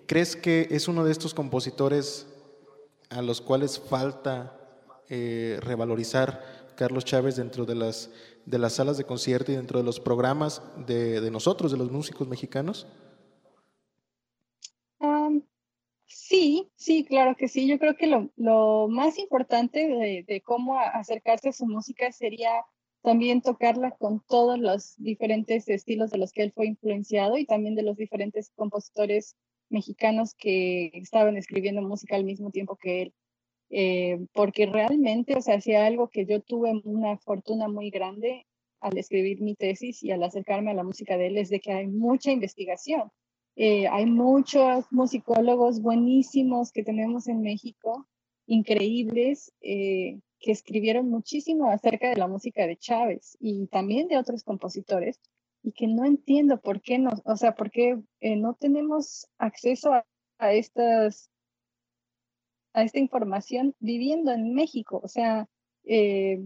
¿Crees 0.05 0.35
que 0.35 0.67
es 0.71 0.87
uno 0.87 1.03
de 1.03 1.11
estos 1.11 1.33
compositores 1.33 2.27
a 3.09 3.21
los 3.21 3.41
cuales 3.41 3.79
falta 3.79 4.57
revalorizar 5.09 6.64
Carlos 6.75 7.05
Chávez 7.05 7.35
dentro 7.35 7.65
de 7.65 7.75
las, 7.75 8.11
de 8.45 8.57
las 8.57 8.73
salas 8.73 8.97
de 8.97 9.05
concierto 9.05 9.51
y 9.51 9.55
dentro 9.55 9.79
de 9.79 9.85
los 9.85 9.99
programas 9.99 10.61
de, 10.85 11.29
nosotros, 11.31 11.71
de 11.71 11.77
los 11.77 11.91
músicos 11.91 12.27
mexicanos? 12.27 12.87
sí, 16.05 16.71
sí, 16.75 17.05
claro 17.05 17.35
que 17.35 17.47
sí. 17.47 17.67
Yo 17.67 17.77
creo 17.77 17.95
que 17.95 18.07
lo, 18.07 18.31
lo 18.35 18.87
más 18.89 19.19
importante 19.19 19.87
de, 19.87 20.23
de, 20.27 20.41
cómo 20.41 20.79
acercarse 20.79 21.49
a 21.49 21.53
su 21.53 21.65
música 21.65 22.11
sería 22.11 22.49
también 23.01 23.41
tocarla 23.41 23.91
con 23.91 24.21
todos 24.27 24.57
los 24.57 24.95
diferentes 24.97 25.69
estilos 25.69 26.09
de 26.09 26.17
los 26.17 26.31
que 26.31 26.41
él 26.41 26.51
fue 26.51 26.65
influenciado 26.65 27.37
y 27.37 27.45
también 27.45 27.75
de 27.75 27.83
los 27.83 27.97
diferentes 27.97 28.51
compositores 28.55 29.35
mexicanos 29.69 30.33
que 30.35 30.91
estaban 30.93 31.37
escribiendo 31.37 31.81
música 31.81 32.15
al 32.15 32.23
mismo 32.23 32.49
tiempo 32.51 32.75
que 32.75 33.03
él. 33.03 33.13
Eh, 33.69 34.27
porque 34.33 34.67
realmente, 34.67 35.35
o 35.35 35.41
sea, 35.41 35.55
hacía 35.55 35.85
algo 35.85 36.09
que 36.09 36.25
yo 36.25 36.41
tuve 36.41 36.71
una 36.83 37.17
fortuna 37.17 37.67
muy 37.67 37.89
grande 37.89 38.45
al 38.79 38.97
escribir 38.97 39.41
mi 39.41 39.55
tesis 39.55 40.03
y 40.03 40.11
al 40.11 40.23
acercarme 40.23 40.71
a 40.71 40.75
la 40.75 40.83
música 40.83 41.17
de 41.17 41.27
él, 41.27 41.37
es 41.37 41.49
de 41.49 41.59
que 41.59 41.71
hay 41.71 41.87
mucha 41.87 42.31
investigación. 42.31 43.11
Eh, 43.55 43.87
hay 43.87 44.05
muchos 44.05 44.85
musicólogos 44.91 45.81
buenísimos 45.81 46.71
que 46.71 46.83
tenemos 46.83 47.27
en 47.27 47.41
México, 47.41 48.07
increíbles, 48.45 49.51
eh, 49.61 50.19
que 50.39 50.51
escribieron 50.51 51.09
muchísimo 51.09 51.69
acerca 51.69 52.09
de 52.09 52.17
la 52.17 52.27
música 52.27 52.67
de 52.67 52.77
Chávez 52.77 53.37
y 53.39 53.67
también 53.67 54.07
de 54.07 54.17
otros 54.17 54.43
compositores, 54.43 55.19
y 55.63 55.71
que 55.71 55.87
no 55.87 56.05
entiendo 56.05 56.61
por 56.61 56.81
qué 56.81 56.99
no, 56.99 57.11
o 57.23 57.37
sea, 57.37 57.55
por 57.55 57.71
qué 57.71 57.97
no 58.21 58.53
tenemos 58.53 59.27
acceso 59.39 59.93
a, 59.93 60.05
a 60.37 60.53
estas 60.53 61.31
a 62.75 62.83
esta 62.83 62.99
información 62.99 63.73
viviendo 63.79 64.31
en 64.31 64.53
México. 64.53 64.99
O 65.01 65.07
sea, 65.07 65.47
eh, 65.85 66.41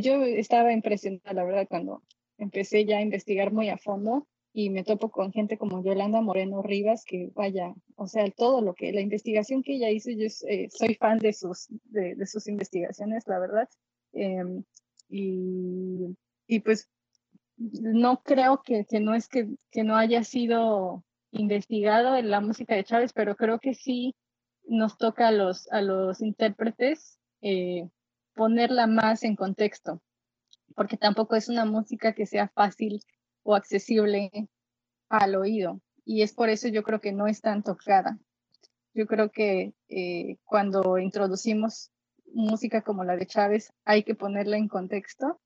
yo 0.00 0.22
estaba 0.22 0.72
impresionada, 0.72 1.32
la 1.32 1.44
verdad, 1.44 1.66
cuando 1.68 2.02
empecé 2.38 2.84
ya 2.84 2.98
a 2.98 3.02
investigar 3.02 3.50
muy 3.52 3.70
a 3.70 3.78
fondo 3.78 4.28
y 4.52 4.70
me 4.70 4.84
topo 4.84 5.10
con 5.10 5.32
gente 5.32 5.56
como 5.56 5.82
Yolanda 5.82 6.20
Moreno 6.20 6.62
Rivas, 6.62 7.04
que 7.04 7.30
vaya, 7.34 7.74
o 7.96 8.06
sea, 8.06 8.30
todo 8.30 8.60
lo 8.60 8.74
que, 8.74 8.92
la 8.92 9.00
investigación 9.00 9.62
que 9.62 9.76
ella 9.76 9.90
hizo, 9.90 10.10
yo 10.10 10.26
eh, 10.48 10.68
soy 10.70 10.94
fan 10.94 11.18
de 11.18 11.32
sus, 11.32 11.66
de, 11.84 12.24
sus 12.26 12.46
investigaciones, 12.46 13.24
la 13.26 13.38
verdad. 13.38 13.68
Em, 14.12 14.62
y, 15.08 16.14
y, 16.46 16.60
pues 16.60 16.88
no 17.56 18.22
creo 18.22 18.62
que, 18.62 18.84
que 18.84 19.00
no 19.00 19.14
es 19.14 19.28
que, 19.28 19.48
que 19.70 19.82
no 19.82 19.96
haya 19.96 20.22
sido 20.24 21.04
investigado 21.32 22.16
en 22.16 22.30
la 22.30 22.40
música 22.40 22.74
de 22.74 22.84
Chávez, 22.84 23.12
pero 23.12 23.34
creo 23.36 23.58
que 23.58 23.74
sí 23.74 24.14
nos 24.66 24.96
toca 24.98 25.28
a 25.28 25.32
los, 25.32 25.70
a 25.70 25.82
los 25.82 26.20
intérpretes 26.20 27.18
eh, 27.42 27.88
ponerla 28.34 28.86
más 28.86 29.22
en 29.22 29.36
contexto, 29.36 30.02
porque 30.74 30.96
tampoco 30.96 31.36
es 31.36 31.48
una 31.48 31.64
música 31.64 32.14
que 32.14 32.26
sea 32.26 32.48
fácil 32.48 33.00
o 33.42 33.54
accesible 33.54 34.30
al 35.08 35.36
oído. 35.36 35.80
Y 36.04 36.22
es 36.22 36.34
por 36.34 36.48
eso 36.48 36.68
yo 36.68 36.82
creo 36.82 37.00
que 37.00 37.12
no 37.12 37.26
es 37.26 37.40
tan 37.40 37.62
tocada. 37.62 38.18
Yo 38.92 39.06
creo 39.06 39.30
que 39.30 39.74
eh, 39.88 40.38
cuando 40.44 40.98
introducimos 40.98 41.90
música 42.32 42.82
como 42.82 43.04
la 43.04 43.16
de 43.16 43.26
Chávez, 43.26 43.72
hay 43.84 44.02
que 44.02 44.14
ponerla 44.14 44.56
en 44.56 44.68
contexto 44.68 45.40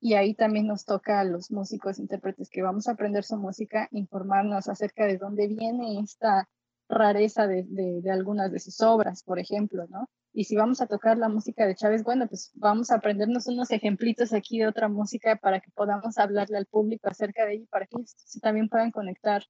y 0.00 0.14
ahí 0.14 0.34
también 0.34 0.66
nos 0.66 0.84
toca 0.84 1.20
a 1.20 1.24
los 1.24 1.50
músicos, 1.50 1.98
intérpretes 1.98 2.50
que 2.50 2.62
vamos 2.62 2.88
a 2.88 2.92
aprender 2.92 3.24
su 3.24 3.36
música, 3.36 3.88
informarnos 3.90 4.68
acerca 4.68 5.06
de 5.06 5.16
dónde 5.16 5.48
viene 5.48 5.98
esta 6.00 6.48
rareza 6.88 7.46
de, 7.46 7.64
de, 7.68 8.10
algunas 8.10 8.52
de 8.52 8.58
sus 8.58 8.80
obras, 8.80 9.22
por 9.22 9.38
ejemplo, 9.38 9.86
¿no? 9.88 10.08
Y 10.32 10.44
si 10.44 10.56
vamos 10.56 10.80
a 10.80 10.86
tocar 10.86 11.16
la 11.16 11.28
música 11.28 11.66
de 11.66 11.76
Chávez, 11.76 12.02
bueno, 12.02 12.26
pues 12.26 12.50
vamos 12.54 12.90
a 12.90 12.96
aprendernos 12.96 13.46
unos 13.46 13.70
ejemplitos 13.70 14.32
aquí 14.32 14.58
de 14.58 14.66
otra 14.66 14.88
música 14.88 15.36
para 15.36 15.60
que 15.60 15.70
podamos 15.70 16.18
hablarle 16.18 16.56
al 16.56 16.66
público 16.66 17.08
acerca 17.08 17.46
de 17.46 17.54
ella, 17.54 17.66
para 17.70 17.86
que 17.86 17.96
ellos 17.96 18.14
también 18.42 18.68
puedan 18.68 18.90
conectar 18.90 19.44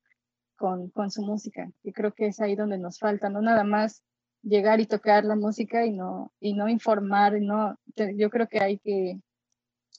con, 0.56 0.90
con 0.90 1.10
su 1.10 1.22
música. 1.22 1.70
Y 1.82 1.92
creo 1.92 2.12
que 2.12 2.26
es 2.26 2.40
ahí 2.40 2.54
donde 2.54 2.78
nos 2.78 2.98
falta, 2.98 3.30
no 3.30 3.40
nada 3.40 3.64
más 3.64 4.02
llegar 4.42 4.80
y 4.80 4.86
tocar 4.86 5.24
la 5.24 5.36
música 5.36 5.86
y 5.86 5.92
no, 5.92 6.32
y 6.38 6.54
no 6.54 6.68
informar, 6.68 7.40
no, 7.40 7.78
yo 8.16 8.30
creo 8.30 8.46
que 8.48 8.60
hay 8.60 8.78
que, 8.78 9.18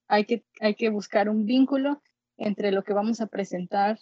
hay 0.07 0.25
que, 0.25 0.45
hay 0.61 0.75
que 0.75 0.89
buscar 0.89 1.29
un 1.29 1.45
vínculo 1.45 2.01
entre 2.37 2.71
lo 2.71 2.83
que 2.83 2.93
vamos 2.93 3.21
a 3.21 3.27
presentar 3.27 3.97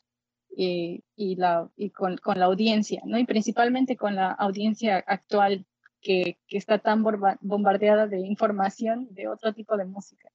y, 0.55 1.03
y, 1.15 1.35
la, 1.35 1.69
y 1.75 1.89
con, 1.89 2.17
con, 2.17 2.39
la 2.39 2.45
audiencia, 2.45 3.01
¿no? 3.05 3.17
Y 3.17 3.25
principalmente 3.25 3.97
con 3.97 4.15
la 4.15 4.31
audiencia 4.31 5.03
actual 5.07 5.65
que, 6.01 6.37
que 6.47 6.57
está 6.57 6.79
tan 6.79 7.03
bombardeada 7.41 8.07
de 8.07 8.19
información 8.19 9.07
de 9.11 9.27
otro 9.27 9.53
tipo 9.53 9.77
de 9.77 9.85
música. 9.85 10.29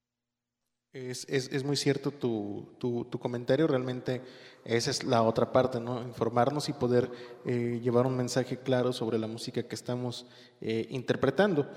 Es, 0.93 1.27
es, 1.29 1.53
es 1.53 1.65
muy 1.65 1.77
cierto 1.77 2.11
tu, 2.11 2.75
tu, 2.79 3.05
tu, 3.05 3.19
comentario, 3.19 3.67
realmente 3.67 4.23
esa 4.65 4.91
es 4.91 5.05
la 5.05 5.23
otra 5.23 5.53
parte, 5.53 5.79
¿no? 5.79 6.03
informarnos 6.03 6.71
y 6.71 6.73
poder 6.73 7.11
eh, 7.45 7.79
llevar 7.83 8.07
un 8.07 8.17
mensaje 8.17 8.59
claro 8.59 8.95
sobre 8.95 9.19
la 9.19 9.27
música 9.27 9.63
que 9.63 9.75
estamos 9.75 10.27
eh, 10.63 10.87
interpretando. 10.89 11.69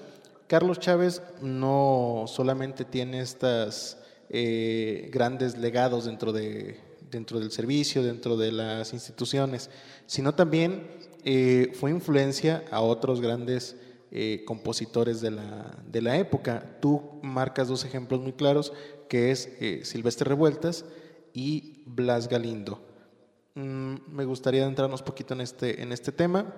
Carlos 0.47 0.79
Chávez 0.79 1.21
no 1.41 2.23
solamente 2.27 2.85
tiene 2.85 3.19
estas 3.19 4.01
eh, 4.29 5.09
grandes 5.11 5.57
legados 5.57 6.05
dentro, 6.05 6.31
de, 6.31 6.79
dentro 7.11 7.39
del 7.39 7.51
servicio, 7.51 8.01
dentro 8.01 8.37
de 8.37 8.51
las 8.51 8.93
instituciones, 8.93 9.69
sino 10.07 10.33
también 10.33 10.87
eh, 11.23 11.71
fue 11.75 11.91
influencia 11.91 12.63
a 12.71 12.81
otros 12.81 13.21
grandes 13.21 13.75
eh, 14.11 14.43
compositores 14.45 15.21
de 15.21 15.31
la, 15.31 15.77
de 15.85 16.01
la, 16.01 16.17
época. 16.17 16.77
Tú 16.81 17.19
marcas 17.21 17.67
dos 17.67 17.85
ejemplos 17.85 18.21
muy 18.21 18.33
claros, 18.33 18.73
que 19.07 19.31
es 19.31 19.49
eh, 19.59 19.81
Silvestre 19.83 20.29
Revueltas 20.29 20.85
y 21.33 21.83
Blas 21.85 22.27
Galindo. 22.27 22.81
Mm, 23.53 23.95
me 24.07 24.25
gustaría 24.25 24.65
entrarnos 24.65 25.01
un 25.01 25.05
poquito 25.05 25.33
en 25.33 25.41
este, 25.41 25.81
en 25.81 25.91
este 25.91 26.11
tema. 26.11 26.53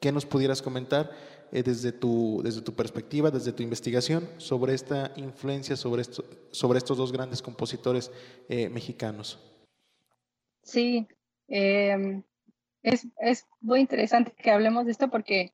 ¿Qué 0.00 0.10
nos 0.10 0.26
pudieras 0.26 0.60
comentar 0.60 1.10
desde, 1.52 1.92
tu, 1.92 2.40
desde 2.42 2.60
tu 2.62 2.74
perspectiva, 2.74 3.30
desde 3.30 3.52
tu 3.52 3.62
investigación, 3.62 4.28
sobre 4.38 4.74
esta 4.74 5.12
influencia 5.16 5.76
sobre, 5.76 6.02
esto, 6.02 6.24
sobre 6.50 6.78
estos 6.78 6.98
dos 6.98 7.12
grandes 7.12 7.40
compositores 7.40 8.10
mexicanos? 8.48 9.38
Sí, 10.64 11.06
eh, 11.48 12.22
es, 12.82 13.06
es 13.18 13.46
muy 13.60 13.80
interesante 13.80 14.34
que 14.36 14.50
hablemos 14.50 14.86
de 14.86 14.92
esto 14.92 15.10
porque 15.10 15.52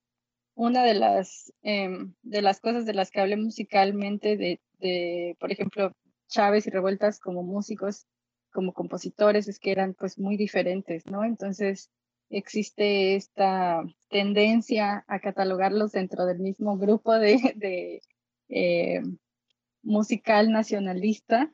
una 0.55 0.85
de 0.85 0.95
las, 0.95 1.53
em, 1.63 2.15
de 2.23 2.43
las 2.43 2.61
cosas 2.61 2.87
de 2.87 2.95
las 2.95 3.11
que 3.11 3.21
hablé 3.21 3.37
musicalmente 3.37 4.37
de, 4.37 4.61
de, 4.79 5.37
por 5.41 5.53
ejemplo, 5.53 5.93
Chávez 6.29 6.67
y 6.67 6.71
Revueltas 6.71 7.19
como 7.19 7.43
músicos, 7.43 8.07
como 8.53 8.73
compositores, 8.73 9.49
es 9.49 9.59
que 9.59 9.73
eran 9.73 9.95
pues 9.95 10.19
muy 10.19 10.37
diferentes, 10.37 11.07
¿no? 11.07 11.25
Entonces 11.25 11.91
existe 12.31 13.17
esta 13.17 13.83
tendencia 14.09 15.05
a 15.09 15.21
catalogarlos 15.21 15.93
dentro 15.93 16.27
del 16.27 16.39
mismo 16.39 16.79
grupo 16.79 17.19
de, 17.19 17.55
de 17.57 18.03
eh, 18.49 19.03
musical 19.83 20.53
nacionalista 20.53 21.53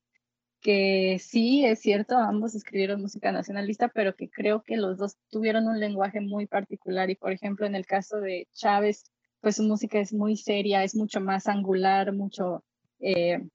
que 0.66 1.20
sí, 1.20 1.64
es 1.64 1.78
cierto, 1.78 2.18
ambos 2.18 2.56
escribieron 2.56 3.00
música 3.00 3.30
nacionalista, 3.30 3.86
pero 3.86 4.16
que 4.16 4.28
creo 4.28 4.64
que 4.64 4.76
los 4.76 4.98
dos 4.98 5.16
tuvieron 5.30 5.68
un 5.68 5.78
lenguaje 5.78 6.20
muy 6.20 6.46
particular 6.48 7.08
y, 7.08 7.14
por 7.14 7.30
ejemplo, 7.30 7.66
en 7.66 7.76
el 7.76 7.86
caso 7.86 8.16
de 8.20 8.48
Chávez, 8.52 9.04
pues 9.40 9.54
su 9.54 9.62
música 9.62 10.00
es 10.00 10.12
muy 10.12 10.36
seria, 10.36 10.82
es 10.82 10.96
mucho 10.96 11.20
más 11.20 11.46
angular, 11.46 12.12
mucho, 12.12 12.64
eh, 12.98 13.46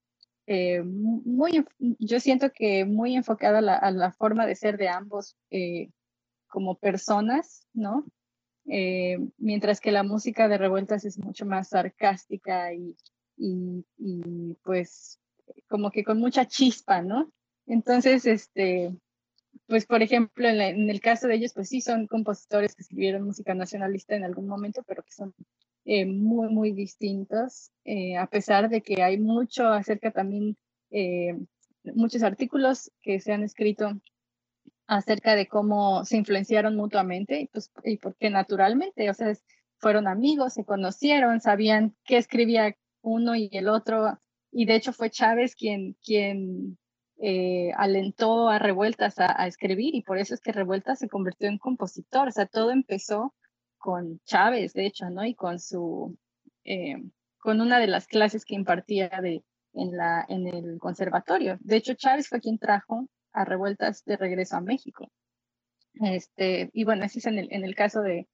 eh, 0.48 0.84
muy, 0.84 1.66
yo 1.80 2.22
siento 2.22 2.50
que 2.54 2.86
muy 2.86 3.18
enfocada 3.18 3.58
a 3.58 3.92
la, 3.92 4.12
forma 4.14 4.46
de 4.46 4.56
ser 4.56 4.78
de 4.78 4.88
ambos 4.88 5.36
eh, 5.50 5.90
como 6.48 6.76
personas, 6.76 7.68
¿no? 7.74 8.06
mientras 9.38 9.82
que 9.82 9.92
la 9.92 10.04
música 10.04 10.48
de 10.48 10.58
Revueltas 10.58 11.04
es 11.04 11.18
mucho 11.18 11.46
más 11.46 11.68
sarcástica 11.68 12.74
y, 12.74 12.96
y, 13.36 13.84
y 13.98 14.54
pues 14.64 15.21
como 15.68 15.92
que 15.92 16.04
con 16.04 16.20
mucha 16.20 16.48
chispa, 16.48 17.02
¿no? 17.02 17.32
Entonces, 17.66 18.26
este, 18.26 18.94
pues 19.68 19.86
por 19.86 20.02
ejemplo, 20.02 20.48
en, 20.50 20.90
el 20.90 21.02
caso 21.02 21.28
de 21.28 21.36
ellos, 21.36 21.54
pues 21.54 21.70
sí 21.70 21.82
son 21.82 22.08
compositores 22.08 22.76
que 22.76 22.84
escribieron 22.84 23.24
música 23.24 23.54
nacionalista 23.54 24.16
en 24.16 24.24
algún 24.24 24.48
momento, 24.48 24.84
pero 24.86 25.04
que 25.04 25.12
son 25.12 25.34
eh, 25.86 26.06
muy, 26.06 26.50
muy 26.50 26.72
distintos, 26.74 27.72
eh, 27.86 28.18
a 28.18 28.28
pesar 28.28 28.70
de 28.70 28.82
que 28.82 29.02
hay 29.02 29.20
mucho 29.20 29.68
acerca 29.68 30.12
también, 30.12 30.58
eh, 30.92 31.38
muchos 31.84 32.24
artículos 32.24 32.92
que 33.02 33.20
se 33.20 33.34
han 33.34 33.44
escrito 33.44 34.00
acerca 34.88 35.36
de 35.36 35.48
cómo 35.48 36.04
se 36.06 36.18
influenciaron 36.18 36.76
mutuamente 36.76 37.42
y 37.42 37.48
pues 37.48 37.72
y 37.84 37.98
porque 37.98 38.30
naturalmente, 38.30 39.10
o 39.10 39.14
sea, 39.14 39.34
fueron 39.78 40.08
amigos, 40.08 40.54
se 40.54 40.66
conocieron, 40.66 41.42
sabían 41.42 41.96
qué 42.04 42.18
escribía 42.18 42.76
uno 43.02 43.36
y 43.36 43.50
el 43.54 43.70
otro 43.70 44.20
y 44.52 44.66
de 44.66 44.76
hecho 44.76 44.94
fue 44.94 45.10
Chávez 45.10 45.56
quien, 45.56 45.96
quien 46.04 46.78
eh, 47.20 47.72
alentó 47.78 48.50
a 48.50 48.60
Revueltas 48.60 49.20
a, 49.20 49.48
escribir 49.48 49.96
y 49.96 50.04
por 50.04 50.18
eso 50.18 50.34
es 50.34 50.42
que 50.42 50.52
Revueltas 50.52 51.00
se 51.00 51.10
convirtió 51.10 51.48
en 51.48 51.58
compositor, 51.58 52.28
o 52.28 52.32
sea, 52.32 52.46
todo 52.46 52.72
empezó 52.72 53.34
con 53.78 54.20
Chávez, 54.26 54.74
de 54.74 54.86
hecho, 54.86 55.10
¿no? 55.10 55.26
Y 55.26 55.36
con 55.36 55.60
su, 55.60 56.18
eh, 56.66 56.98
con 57.40 57.62
una 57.62 57.80
de 57.80 57.88
las 57.88 58.08
clases 58.08 58.46
que 58.46 58.56
impartía 58.56 59.10
de, 59.22 59.44
en, 59.74 59.98
la, 59.98 60.26
en 60.30 60.48
el 60.48 60.80
conservatorio. 60.80 61.58
De 61.62 61.78
hecho, 61.78 61.94
Chávez 61.96 62.28
fue 62.28 62.40
quien 62.40 62.60
trajo 62.60 63.08
a 63.34 63.46
Revueltas 63.46 64.04
de 64.06 64.18
regreso 64.18 64.58
a 64.58 64.62
México. 64.62 65.12
Este, 65.96 66.70
y 66.74 66.84
bueno, 66.84 67.06
ese 67.06 67.20
es 67.20 67.26
en 67.26 67.40
el, 67.40 67.48
en 67.52 67.64
el 67.64 67.76
caso 67.76 68.02
de, 68.02 68.28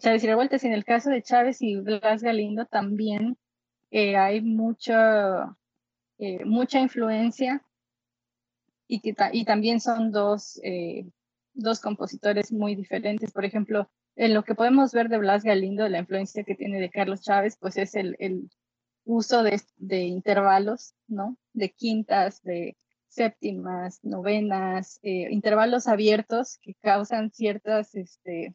Chávez 0.00 0.24
y 0.24 0.26
Revueltas. 0.26 0.64
En 0.64 0.72
el 0.72 0.84
caso 0.84 1.10
de 1.10 1.22
Chávez 1.22 1.62
y 1.62 1.76
Blas 1.76 2.22
Galindo 2.22 2.66
también 2.66 3.36
eh, 3.90 4.16
hay 4.16 4.40
mucha, 4.40 5.56
eh, 6.18 6.44
mucha 6.44 6.80
influencia 6.80 7.64
y, 8.86 9.00
que 9.00 9.14
y 9.32 9.44
también 9.44 9.80
son 9.80 10.10
dos, 10.10 10.60
eh, 10.62 11.06
dos 11.54 11.80
compositores 11.80 12.52
muy 12.52 12.74
diferentes. 12.74 13.32
Por 13.32 13.44
ejemplo, 13.44 13.90
en 14.16 14.34
lo 14.34 14.44
que 14.44 14.54
podemos 14.54 14.92
ver 14.92 15.08
de 15.08 15.18
Blas 15.18 15.44
Galindo, 15.44 15.88
la 15.88 15.98
influencia 15.98 16.44
que 16.44 16.54
tiene 16.54 16.80
de 16.80 16.90
Carlos 16.90 17.22
Chávez, 17.22 17.56
pues 17.60 17.76
es 17.76 17.94
el, 17.94 18.16
el 18.18 18.50
uso 19.04 19.42
de, 19.42 19.60
de, 19.76 20.02
intervalos, 20.02 20.94
¿no? 21.06 21.36
De 21.52 21.70
quintas, 21.70 22.42
de 22.42 22.76
séptimas, 23.08 24.04
novenas, 24.04 24.98
intervalos 25.02 25.88
abiertos 25.88 26.58
que 26.58 26.74
causan 26.74 27.30
ciertas 27.30 27.94
este, 27.94 28.54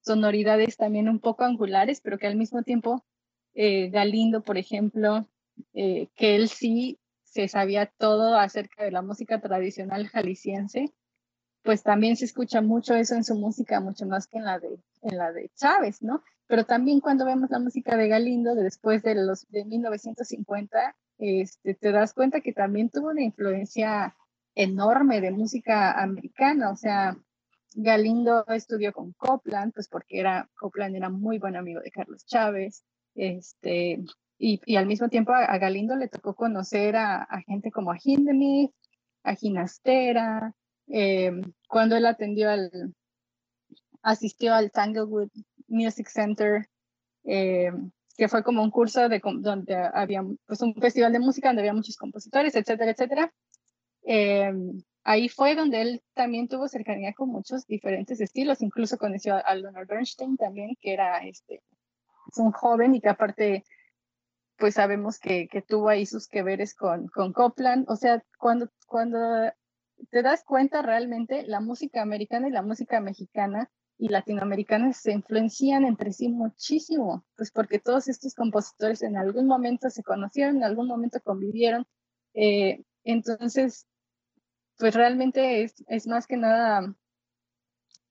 sonoridades 0.00 0.76
también 0.76 1.08
un 1.08 1.20
poco 1.20 1.44
angulares, 1.44 2.00
pero 2.00 2.18
que 2.18 2.26
al 2.26 2.36
mismo 2.36 2.62
tiempo 2.62 3.04
eh, 3.54 3.88
Galindo, 3.90 4.42
por 4.42 4.58
ejemplo, 4.58 5.26
eh, 5.74 6.08
que 6.16 6.36
él 6.36 6.48
sí 6.48 6.98
se 7.24 7.48
sabía 7.48 7.86
todo 7.86 8.36
acerca 8.36 8.84
de 8.84 8.90
la 8.90 9.02
música 9.02 9.40
tradicional 9.40 10.08
jalisciense, 10.08 10.92
pues 11.62 11.82
también 11.82 12.16
se 12.16 12.24
escucha 12.24 12.60
mucho 12.60 12.94
eso 12.94 13.14
en 13.14 13.24
su 13.24 13.34
música, 13.36 13.80
mucho 13.80 14.06
más 14.06 14.26
que 14.26 14.38
en 14.38 14.44
la 14.44 14.58
de, 14.58 14.78
en 15.02 15.16
la 15.16 15.32
de 15.32 15.50
Chávez, 15.54 16.02
¿no? 16.02 16.22
Pero 16.46 16.64
también 16.64 17.00
cuando 17.00 17.24
vemos 17.24 17.50
la 17.50 17.58
música 17.58 17.96
de 17.96 18.08
Galindo 18.08 18.54
de 18.54 18.64
después 18.64 19.02
de 19.02 19.14
los 19.14 19.48
de 19.48 19.64
1950, 19.64 20.96
este, 21.18 21.74
te 21.74 21.92
das 21.92 22.12
cuenta 22.14 22.40
que 22.40 22.52
también 22.52 22.90
tuvo 22.90 23.08
una 23.10 23.22
influencia 23.22 24.16
enorme 24.54 25.20
de 25.20 25.30
música 25.30 25.92
americana, 25.92 26.70
o 26.70 26.76
sea, 26.76 27.16
Galindo 27.74 28.44
estudió 28.48 28.92
con 28.92 29.12
Copland, 29.12 29.72
pues 29.72 29.88
porque 29.88 30.20
era, 30.20 30.50
Copland 30.58 30.96
era 30.96 31.08
muy 31.08 31.38
buen 31.38 31.56
amigo 31.56 31.80
de 31.80 31.90
Carlos 31.90 32.26
Chávez, 32.26 32.84
este, 33.14 34.00
y, 34.38 34.76
al 34.76 34.86
mismo 34.86 35.08
tiempo 35.08 35.32
a, 35.32 35.56
Galindo 35.58 35.96
le 35.96 36.08
tocó 36.08 36.34
conocer 36.34 36.96
a, 36.96 37.26
gente 37.46 37.70
como 37.70 37.92
a 37.92 37.98
Hindemith, 38.02 38.72
a 39.22 39.34
Ginastera, 39.34 40.54
eh, 40.88 41.32
cuando 41.68 41.96
él 41.96 42.06
atendió 42.06 42.50
al, 42.50 42.94
asistió 44.02 44.54
al 44.54 44.70
Tanglewood 44.72 45.30
Music 45.68 46.08
Center, 46.08 46.68
eh, 47.24 47.70
que 48.16 48.28
fue 48.28 48.42
como 48.42 48.62
un 48.62 48.70
curso 48.70 49.08
de, 49.08 49.20
donde 49.38 49.74
había 49.74 50.24
pues, 50.46 50.60
un 50.60 50.74
festival 50.74 51.12
de 51.12 51.20
música 51.20 51.48
donde 51.48 51.62
había 51.62 51.74
muchos 51.74 51.96
compositores, 51.96 52.54
etcétera, 52.54 52.90
etcétera. 52.90 53.32
Eh, 54.04 54.52
ahí 55.04 55.28
fue 55.28 55.54
donde 55.54 55.82
él 55.82 56.02
también 56.14 56.48
tuvo 56.48 56.68
cercanía 56.68 57.12
con 57.14 57.28
muchos 57.28 57.66
diferentes 57.66 58.20
estilos, 58.20 58.60
incluso 58.60 58.98
conoció 58.98 59.36
a 59.44 59.54
Leonard 59.54 59.86
Bernstein 59.86 60.36
también, 60.36 60.76
que 60.80 60.92
era 60.92 61.18
este, 61.18 61.62
un 62.38 62.52
joven 62.52 62.94
y 62.94 63.00
que 63.00 63.08
aparte, 63.08 63.64
pues 64.56 64.74
sabemos 64.74 65.18
que, 65.18 65.48
que 65.48 65.62
tuvo 65.62 65.88
ahí 65.88 66.06
sus 66.06 66.28
que 66.28 66.42
veres 66.42 66.74
con, 66.74 67.08
con 67.08 67.32
Copland. 67.32 67.88
O 67.88 67.96
sea, 67.96 68.22
cuando, 68.38 68.68
cuando 68.86 69.18
te 70.10 70.22
das 70.22 70.44
cuenta 70.44 70.82
realmente, 70.82 71.44
la 71.46 71.60
música 71.60 72.02
americana 72.02 72.48
y 72.48 72.52
la 72.52 72.62
música 72.62 73.00
mexicana 73.00 73.70
y 73.98 74.08
latinoamericana 74.08 74.92
se 74.92 75.12
influencian 75.12 75.84
entre 75.84 76.12
sí 76.12 76.28
muchísimo, 76.28 77.24
pues 77.36 77.52
porque 77.52 77.78
todos 77.78 78.08
estos 78.08 78.34
compositores 78.34 79.02
en 79.02 79.16
algún 79.16 79.46
momento 79.46 79.90
se 79.90 80.02
conocieron, 80.02 80.56
en 80.56 80.64
algún 80.64 80.88
momento 80.88 81.20
convivieron. 81.22 81.86
Eh, 82.34 82.82
entonces, 83.04 83.86
pues 84.78 84.94
realmente 84.94 85.62
es, 85.62 85.74
es 85.86 86.06
más 86.06 86.26
que 86.26 86.36
nada 86.36 86.94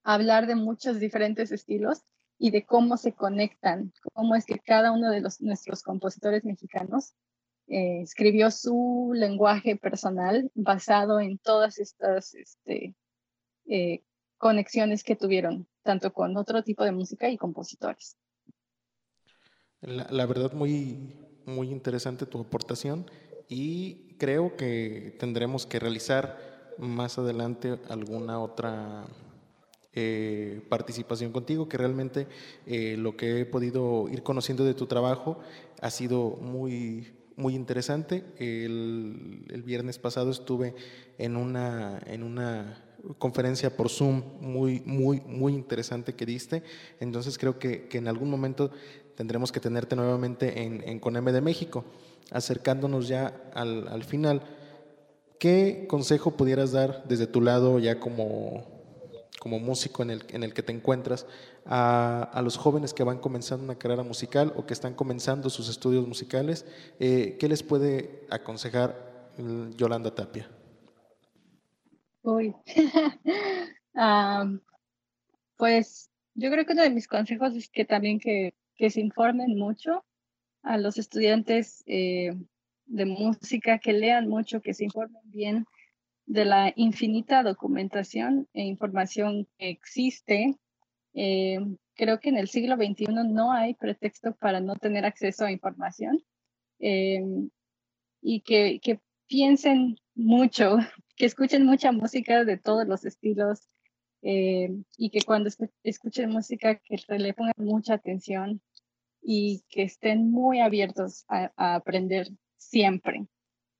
hablar 0.03 0.47
de 0.47 0.55
muchos 0.55 0.99
diferentes 0.99 1.51
estilos 1.51 2.03
y 2.43 2.49
de 2.49 2.65
cómo 2.65 2.97
se 2.97 3.13
conectan, 3.13 3.93
cómo 4.13 4.33
es 4.33 4.47
que 4.47 4.57
cada 4.57 4.91
uno 4.91 5.11
de 5.11 5.21
los, 5.21 5.41
nuestros 5.41 5.83
compositores 5.83 6.43
mexicanos 6.43 7.13
eh, 7.67 8.01
escribió 8.01 8.49
su 8.49 9.11
lenguaje 9.13 9.75
personal 9.75 10.49
basado 10.55 11.19
en 11.19 11.37
todas 11.37 11.77
estas 11.77 12.33
este, 12.33 12.95
eh, 13.67 14.01
conexiones 14.39 15.03
que 15.03 15.15
tuvieron, 15.15 15.67
tanto 15.83 16.13
con 16.13 16.35
otro 16.35 16.63
tipo 16.63 16.83
de 16.83 16.91
música 16.91 17.29
y 17.29 17.37
compositores. 17.37 18.17
La, 19.81 20.07
la 20.09 20.25
verdad, 20.25 20.51
muy, 20.53 21.13
muy 21.45 21.69
interesante 21.69 22.25
tu 22.25 22.39
aportación 22.39 23.05
y 23.49 24.15
creo 24.17 24.55
que 24.55 25.15
tendremos 25.19 25.67
que 25.67 25.77
realizar 25.77 26.73
más 26.79 27.19
adelante 27.19 27.77
alguna 27.87 28.39
otra 28.39 29.05
eh, 29.93 30.61
participación 30.69 31.31
contigo, 31.31 31.67
que 31.67 31.77
realmente 31.77 32.27
eh, 32.65 32.95
lo 32.97 33.17
que 33.17 33.41
he 33.41 33.45
podido 33.45 34.07
ir 34.09 34.23
conociendo 34.23 34.63
de 34.63 34.73
tu 34.73 34.87
trabajo 34.87 35.39
ha 35.81 35.89
sido 35.89 36.37
muy, 36.41 37.13
muy 37.35 37.55
interesante. 37.55 38.23
El, 38.37 39.45
el, 39.49 39.63
viernes 39.63 39.99
pasado 39.99 40.31
estuve 40.31 40.75
en 41.17 41.35
una, 41.35 41.99
en 42.05 42.23
una 42.23 42.85
conferencia 43.17 43.75
por 43.75 43.89
Zoom 43.89 44.23
muy, 44.39 44.81
muy, 44.85 45.21
muy 45.21 45.53
interesante 45.53 46.15
que 46.15 46.25
diste. 46.25 46.63
Entonces 46.99 47.37
creo 47.37 47.59
que, 47.59 47.87
que 47.87 47.97
en 47.97 48.07
algún 48.07 48.29
momento 48.29 48.71
tendremos 49.15 49.51
que 49.51 49.59
tenerte 49.59 49.95
nuevamente 49.95 50.63
en, 50.63 50.87
en 50.87 50.99
CONEME 50.99 51.31
de 51.31 51.41
México. 51.41 51.85
Acercándonos 52.31 53.07
ya 53.07 53.51
al, 53.53 53.87
al 53.89 54.03
final, 54.03 54.41
¿Qué 55.41 55.87
consejo 55.89 56.37
pudieras 56.37 56.71
dar 56.71 57.03
desde 57.07 57.25
tu 57.25 57.41
lado 57.41 57.79
ya 57.79 57.99
como, 57.99 58.63
como 59.41 59.57
músico 59.57 60.03
en 60.03 60.11
el, 60.11 60.23
en 60.29 60.43
el 60.43 60.53
que 60.53 60.61
te 60.61 60.71
encuentras 60.71 61.25
a, 61.65 62.39
los 62.43 62.57
jóvenes 62.57 62.93
que 62.93 63.03
van 63.03 63.17
comenzando 63.17 63.63
una 63.63 63.73
carrera 63.73 64.03
musical 64.03 64.53
o 64.55 64.67
que 64.67 64.73
están 64.75 64.93
comenzando 64.93 65.49
sus 65.49 65.67
estudios 65.67 66.07
musicales? 66.07 66.63
Eh, 66.99 67.37
¿Qué 67.39 67.49
les 67.49 67.63
puede 67.63 68.27
aconsejar 68.29 69.33
mm, 69.39 69.71
Yolanda 69.71 70.13
Tapia? 70.13 70.47
Uy. 72.21 72.53
pues 75.57 76.11
yo 76.35 76.51
creo 76.51 76.63
que 76.63 76.73
uno 76.73 76.83
de 76.83 76.91
mis 76.91 77.07
consejos 77.07 77.55
es 77.55 77.67
que 77.67 77.83
también 77.83 78.19
que, 78.19 78.53
que 78.75 78.91
se 78.91 79.01
informen 79.01 79.57
mucho 79.57 80.05
a 80.61 80.77
los 80.77 80.99
estudiantes 80.99 81.83
eh, 81.87 82.35
de 82.85 83.05
música, 83.05 83.79
que 83.79 83.93
lean 83.93 84.29
mucho, 84.29 84.61
que 84.61 84.75
se 84.75 84.83
informen 84.83 85.23
bien 85.23 85.65
de 86.25 86.45
la 86.45 86.73
infinita 86.75 87.43
documentación 87.43 88.47
e 88.53 88.63
información 88.63 89.47
que 89.57 89.69
existe. 89.69 90.55
Eh, 91.13 91.59
creo 91.95 92.19
que 92.19 92.29
en 92.29 92.37
el 92.37 92.47
siglo 92.47 92.75
XXI 92.75 93.07
no 93.27 93.51
hay 93.51 93.73
pretexto 93.73 94.33
para 94.35 94.59
no 94.59 94.75
tener 94.75 95.05
acceso 95.05 95.45
a 95.45 95.51
información 95.51 96.23
eh, 96.79 97.21
y 98.21 98.41
que, 98.41 98.79
que, 98.81 98.99
piensen 99.27 99.95
mucho, 100.13 100.75
que 101.15 101.25
escuchen 101.25 101.65
mucha 101.65 101.93
música 101.93 102.43
de 102.43 102.57
todos 102.57 102.85
los 102.85 103.05
estilos 103.05 103.69
eh, 104.23 104.69
y 104.97 105.09
que 105.09 105.21
cuando 105.21 105.49
escuchen 105.83 106.29
música 106.29 106.75
que 106.75 106.97
le 107.17 107.33
pongan 107.33 107.53
mucha 107.57 107.93
atención 107.93 108.61
y 109.21 109.63
que 109.69 109.83
estén 109.83 110.31
muy 110.31 110.59
abiertos 110.59 111.23
a, 111.29 111.51
a 111.55 111.75
aprender 111.75 112.27
siempre. 112.57 113.25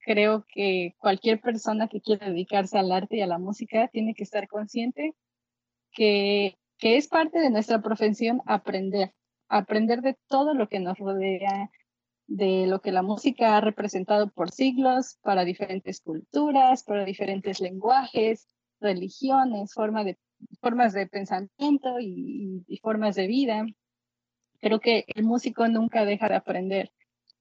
Creo 0.03 0.45
que 0.53 0.95
cualquier 0.97 1.39
persona 1.39 1.87
que 1.87 2.01
quiera 2.01 2.27
dedicarse 2.27 2.77
al 2.77 2.91
arte 2.91 3.17
y 3.17 3.21
a 3.21 3.27
la 3.27 3.37
música 3.37 3.87
tiene 3.87 4.15
que 4.15 4.23
estar 4.23 4.47
consciente 4.47 5.13
que, 5.91 6.57
que 6.77 6.97
es 6.97 7.07
parte 7.07 7.39
de 7.39 7.51
nuestra 7.51 7.81
profesión 7.81 8.41
aprender, 8.45 9.13
aprender 9.47 10.01
de 10.01 10.17
todo 10.27 10.53
lo 10.53 10.67
que 10.69 10.79
nos 10.79 10.97
rodea, 10.97 11.69
de 12.27 12.65
lo 12.65 12.81
que 12.81 12.91
la 12.91 13.03
música 13.03 13.57
ha 13.57 13.61
representado 13.61 14.29
por 14.31 14.51
siglos 14.51 15.17
para 15.21 15.45
diferentes 15.45 16.01
culturas, 16.01 16.83
para 16.83 17.05
diferentes 17.05 17.59
lenguajes, 17.59 18.47
religiones, 18.79 19.73
forma 19.73 20.03
formas 20.59 20.93
de 20.93 21.05
pensamiento 21.05 21.99
y, 21.99 22.63
y, 22.67 22.77
formas 22.77 23.15
de 23.15 23.27
vida. 23.27 23.65
Creo 24.59 24.79
que 24.79 25.03
el 25.07 25.23
músico 25.23 25.67
nunca 25.67 26.05
deja 26.05 26.29
de 26.29 26.35
aprender. 26.35 26.91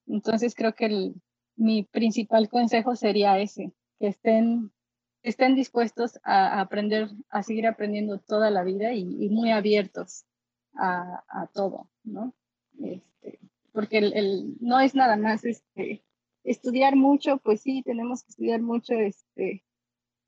Entonces 0.06 0.54
creo 0.54 0.74
que 0.74 0.86
el, 0.86 1.14
mi 1.61 1.82
principal 1.82 2.48
consejo 2.48 2.96
sería 2.96 3.38
ese, 3.38 3.72
que 3.98 4.08
estén, 4.08 4.72
estén 5.22 5.54
dispuestos 5.54 6.18
a, 6.24 6.58
aprender, 6.58 7.11
a 7.28 7.42
seguir 7.42 7.66
aprendiendo 7.66 8.18
toda 8.18 8.50
la 8.50 8.64
vida 8.64 8.94
y, 8.94 9.28
muy 9.28 9.50
abiertos 9.50 10.24
a, 10.74 11.22
todo, 11.52 11.90
¿no? 12.02 12.32
Este, 12.82 13.38
porque 13.72 13.98
el, 13.98 14.56
no 14.61 14.80
es 14.80 14.94
nada 14.94 15.16
más 15.16 15.44
este, 15.44 16.02
estudiar 16.44 16.96
mucho, 16.96 17.36
pues 17.36 17.61
sí, 17.61 17.82
tenemos 17.82 18.22
que 18.22 18.30
estudiar 18.30 18.62
mucho, 18.62 18.94
este, 18.94 19.62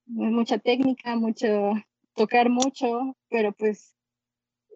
mucha 0.04 0.58
técnica, 0.58 1.16
mucho, 1.16 1.72
tocar 2.14 2.50
mucho, 2.50 3.16
pero 3.30 3.52
pues 3.52 3.96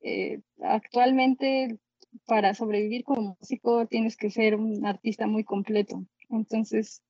eh, 0.02 0.40
actualmente 0.62 1.78
para 2.24 2.54
sobrevivir 2.54 3.04
como 3.04 3.36
músico 3.38 3.86
tienes 3.86 4.16
que 4.16 4.30
ser 4.30 4.54
un 4.54 4.86
artista 4.86 5.26
muy 5.26 5.44
completo. 5.44 6.06
Entonces, 6.28 7.02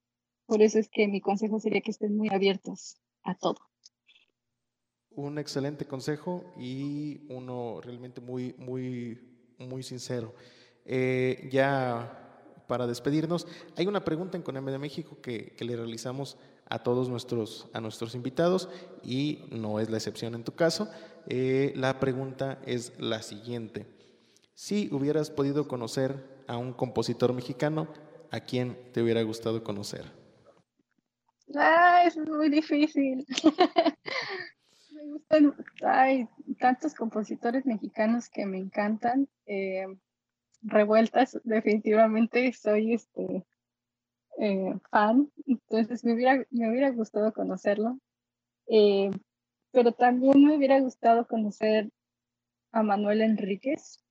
por 0.47 0.62
eso 0.62 0.79
es 0.79 0.89
que 0.89 1.09
mi 1.09 1.21
consejo 1.21 1.59
sería 1.59 1.81
que 1.81 1.91
estén 1.91 2.17
muy 2.17 2.29
abiertos 2.29 2.97
a 3.23 3.35
todo. 3.35 3.59
Un 5.11 5.39
excelente 5.39 5.87
consejo 5.87 6.45
y 6.59 7.27
uno 7.29 7.81
realmente 7.81 8.21
muy, 8.21 8.55
muy, 8.59 9.19
muy 9.59 9.83
sincero. 9.83 10.35
Eh, 10.85 11.49
ya 11.51 12.23
para 12.69 12.87
despedirnos, 12.87 13.47
hay 13.77 13.87
una 13.87 14.05
pregunta 14.05 14.37
en 14.37 14.43
Coneme 14.43 14.73
de 14.73 14.79
México 14.79 15.19
que, 15.23 15.55
que, 15.57 15.64
le 15.64 15.77
realizamos 15.77 16.37
a 16.69 16.83
todos 16.83 17.09
nuestros, 17.09 17.69
a 17.73 17.81
nuestros 17.81 18.14
invitados 18.14 18.69
y 19.03 19.45
no 19.51 19.81
es 19.81 19.89
la 19.89 19.97
excepción 19.97 20.35
en 20.35 20.45
tu 20.45 20.53
caso. 20.53 20.89
Eh, 21.29 21.73
la 21.77 21.99
pregunta 22.01 22.61
es 22.67 22.93
la 22.99 23.23
siguiente. 23.23 23.87
Si 24.55 24.89
hubieras 24.93 25.31
podido 25.31 25.69
conocer 25.69 26.43
a 26.47 26.57
un 26.57 26.73
compositor 26.73 27.33
mexicano, 27.33 27.89
¿a 28.31 28.41
quién 28.41 28.77
te 28.93 29.03
hubiera 29.03 29.22
gustado 29.22 29.62
conocer? 29.62 30.05
Ah, 31.55 32.05
es 32.07 32.16
muy 32.16 32.49
difícil. 32.49 33.24
me 34.93 35.05
gustan, 35.12 35.55
hay 35.85 36.29
tantos 36.59 36.95
compositores 36.95 37.66
mexicanos 37.66 38.29
que 38.29 38.47
me 38.47 38.59
encantan. 38.59 39.29
Eh, 39.47 39.87
revueltas, 40.62 41.39
definitivamente 41.45 42.53
soy 42.53 42.95
este 42.95 43.45
eh, 44.39 44.74
fan, 44.91 45.31
entonces 45.47 46.05
me 46.05 46.14
hubiera, 46.14 46.45
me 46.51 46.70
hubiera 46.70 46.91
gustado 46.91 47.33
conocerlo. 47.33 47.99
Eh, 48.68 49.11
pero 49.70 49.93
también 49.93 50.45
me 50.45 50.57
hubiera 50.57 50.81
gustado 50.81 51.27
conocer 51.27 51.91
a 52.72 52.83
Manuel 52.83 53.22
Enríquez. 53.22 54.03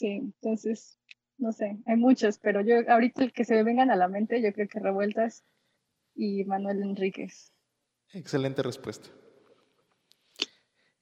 Sí, 0.00 0.06
entonces 0.06 0.98
no 1.36 1.52
sé, 1.52 1.78
hay 1.84 1.96
muchos, 1.96 2.38
pero 2.38 2.62
yo 2.62 2.76
ahorita 2.90 3.22
el 3.22 3.34
que 3.34 3.44
se 3.44 3.54
me 3.54 3.64
vengan 3.64 3.90
a 3.90 3.96
la 3.96 4.08
mente, 4.08 4.40
yo 4.40 4.50
creo 4.54 4.66
que 4.66 4.80
Revueltas 4.80 5.44
y 6.14 6.42
Manuel 6.46 6.80
Enríquez. 6.80 7.52
Excelente 8.14 8.62
respuesta. 8.62 9.10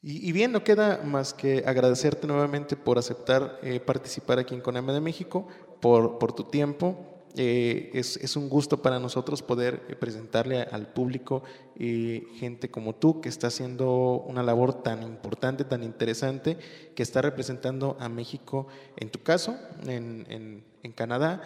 Y, 0.03 0.33
bien, 0.33 0.51
no 0.51 0.65
queda 0.65 1.01
más 1.05 1.33
que 1.33 1.63
agradecerte 1.65 2.27
nuevamente 2.27 2.77
por 2.77 2.99
aceptar 2.99 3.61
eh, 3.63 3.79
participar 3.79 4.41
aquí 4.41 4.57
en 4.57 4.61
Coneme 4.63 4.93
de 4.93 5.01
México, 5.01 5.47
por, 5.81 6.19
por 6.19 6.33
tu 6.33 6.45
tiempo, 6.45 7.18
eh, 7.37 7.91
es, 7.95 8.37
un 8.37 8.49
gusto 8.49 8.83
para 8.83 8.99
nosotros 8.99 9.43
poder 9.43 9.83
eh, 9.89 9.95
presentarle 9.95 10.63
al 10.63 10.89
público 10.89 11.43
eh, 11.77 12.27
gente 12.37 12.71
como 12.71 12.95
tú 12.95 13.21
que 13.21 13.29
está 13.29 13.49
haciendo 13.49 14.25
una 14.27 14.43
labor 14.43 14.83
tan 14.83 15.03
importante, 15.03 15.65
tan 15.65 15.85
interesante, 15.85 16.57
que 16.95 17.03
está 17.03 17.23
representando 17.23 17.97
a 18.01 18.09
México, 18.09 18.67
en 18.97 19.11
tu 19.11 19.23
caso, 19.23 19.57
en, 19.87 20.67
Canadá, 20.95 21.43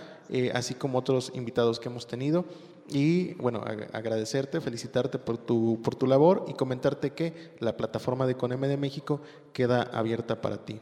así 0.55 0.75
como 0.75 0.99
otros 0.99 1.33
invitados 1.35 1.81
que 1.81 1.89
hemos 1.89 2.07
tenido. 2.07 2.45
Y 2.89 3.35
bueno, 3.35 3.65
agradecerte, 3.93 4.61
felicitarte 4.61 5.19
por 5.19 5.37
tu, 5.37 5.81
por 5.83 5.97
tu 5.97 6.07
labor 6.07 6.45
y 6.47 6.55
comentarte 6.55 7.11
que 7.11 7.51
la 7.59 7.77
plataforma 7.77 8.29
de 8.29 8.37
CONEME 8.37 8.69
de 8.69 8.77
México 8.77 9.21
queda 9.53 9.83
abierta 9.83 10.41
para 10.41 10.65
ti. 10.65 10.81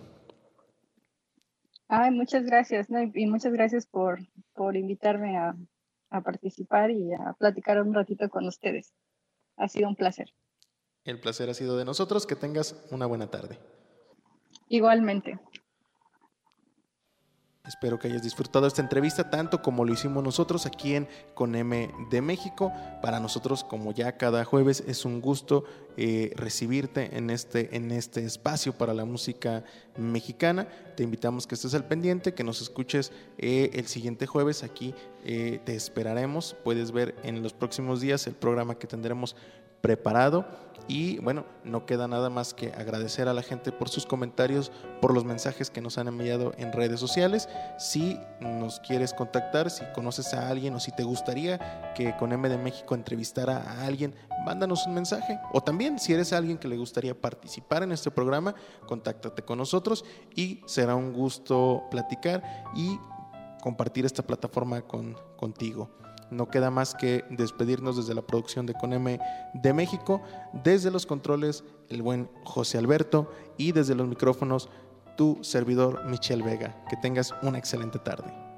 Ay, 1.92 2.12
muchas 2.12 2.44
gracias, 2.44 2.86
y 3.14 3.26
muchas 3.26 3.52
gracias 3.52 3.84
por, 3.84 4.20
por 4.54 4.76
invitarme 4.76 5.36
a, 5.36 5.56
a 6.10 6.20
participar 6.20 6.92
y 6.92 7.12
a 7.12 7.32
platicar 7.36 7.82
un 7.82 7.92
ratito 7.92 8.28
con 8.28 8.46
ustedes. 8.46 8.94
Ha 9.56 9.66
sido 9.66 9.88
un 9.88 9.96
placer. 9.96 10.28
El 11.02 11.18
placer 11.18 11.50
ha 11.50 11.54
sido 11.54 11.76
de 11.76 11.84
nosotros. 11.84 12.28
Que 12.28 12.36
tengas 12.36 12.80
una 12.92 13.06
buena 13.06 13.28
tarde. 13.28 13.58
Igualmente. 14.68 15.40
Espero 17.70 18.00
que 18.00 18.08
hayas 18.08 18.24
disfrutado 18.24 18.66
esta 18.66 18.82
entrevista 18.82 19.30
tanto 19.30 19.62
como 19.62 19.84
lo 19.84 19.92
hicimos 19.92 20.24
nosotros 20.24 20.66
aquí 20.66 20.96
en 20.96 21.06
Con 21.34 21.54
M 21.54 21.88
de 22.10 22.20
México. 22.20 22.72
Para 23.00 23.20
nosotros, 23.20 23.62
como 23.62 23.92
ya 23.92 24.16
cada 24.16 24.44
jueves, 24.44 24.82
es 24.88 25.04
un 25.04 25.20
gusto 25.20 25.62
eh, 25.96 26.32
recibirte 26.34 27.16
en 27.16 27.30
este, 27.30 27.76
en 27.76 27.92
este 27.92 28.24
espacio 28.24 28.72
para 28.72 28.92
la 28.92 29.04
música 29.04 29.62
mexicana. 29.96 30.66
Te 30.96 31.04
invitamos 31.04 31.46
que 31.46 31.54
estés 31.54 31.72
al 31.74 31.84
pendiente, 31.84 32.34
que 32.34 32.42
nos 32.42 32.60
escuches 32.60 33.12
eh, 33.38 33.70
el 33.74 33.86
siguiente 33.86 34.26
jueves. 34.26 34.64
Aquí 34.64 34.92
eh, 35.24 35.60
te 35.64 35.76
esperaremos. 35.76 36.56
Puedes 36.64 36.90
ver 36.90 37.14
en 37.22 37.40
los 37.40 37.52
próximos 37.52 38.00
días 38.00 38.26
el 38.26 38.34
programa 38.34 38.80
que 38.80 38.88
tendremos 38.88 39.36
preparado. 39.80 40.44
Y 40.88 41.18
bueno, 41.18 41.44
no 41.62 41.86
queda 41.86 42.08
nada 42.08 42.30
más 42.30 42.52
que 42.52 42.72
agradecer 42.72 43.28
a 43.28 43.32
la 43.32 43.42
gente 43.42 43.70
por 43.70 43.88
sus 43.88 44.06
comentarios, 44.06 44.72
por 45.00 45.14
los 45.14 45.24
mensajes 45.24 45.70
que 45.70 45.80
nos 45.80 45.98
han 45.98 46.08
enviado 46.08 46.52
en 46.58 46.72
redes 46.72 46.98
sociales. 46.98 47.48
Si 47.78 48.18
nos 48.40 48.80
quieres 48.80 49.14
contactar, 49.14 49.70
si 49.70 49.84
conoces 49.94 50.34
a 50.34 50.48
alguien 50.48 50.74
o 50.74 50.80
si 50.80 50.90
te 50.90 51.04
gustaría 51.04 51.92
que 51.94 52.16
con 52.16 52.32
M 52.32 52.48
de 52.48 52.58
México 52.58 52.96
entrevistara 52.96 53.58
a 53.58 53.86
alguien, 53.86 54.16
mándanos 54.44 54.84
un 54.86 54.94
mensaje. 54.94 55.38
O 55.52 55.60
también 55.60 56.00
si 56.00 56.12
eres 56.12 56.32
alguien 56.32 56.58
que 56.58 56.66
le 56.66 56.76
gustaría 56.76 57.14
participar 57.14 57.84
en 57.84 57.92
este 57.92 58.10
programa, 58.10 58.56
contáctate 58.88 59.42
con 59.42 59.58
nosotros 59.58 60.04
y 60.34 60.60
será 60.66 60.96
un 60.96 61.12
gusto 61.12 61.84
platicar 61.92 62.42
y 62.74 62.98
compartir 63.62 64.06
esta 64.06 64.24
plataforma 64.24 64.82
con, 64.82 65.16
contigo 65.36 65.88
no 66.30 66.48
queda 66.48 66.70
más 66.70 66.94
que 66.94 67.24
despedirnos 67.30 67.96
desde 67.96 68.14
la 68.14 68.22
producción 68.22 68.66
de 68.66 68.74
Coneme 68.74 69.20
de 69.54 69.72
México, 69.72 70.22
desde 70.52 70.90
los 70.90 71.06
controles 71.06 71.64
el 71.88 72.02
buen 72.02 72.30
José 72.44 72.78
Alberto 72.78 73.30
y 73.56 73.72
desde 73.72 73.94
los 73.94 74.08
micrófonos 74.08 74.68
tu 75.16 75.38
servidor 75.42 76.04
Michelle 76.06 76.42
Vega. 76.42 76.84
Que 76.88 76.96
tengas 76.96 77.34
una 77.42 77.58
excelente 77.58 77.98
tarde. 77.98 78.49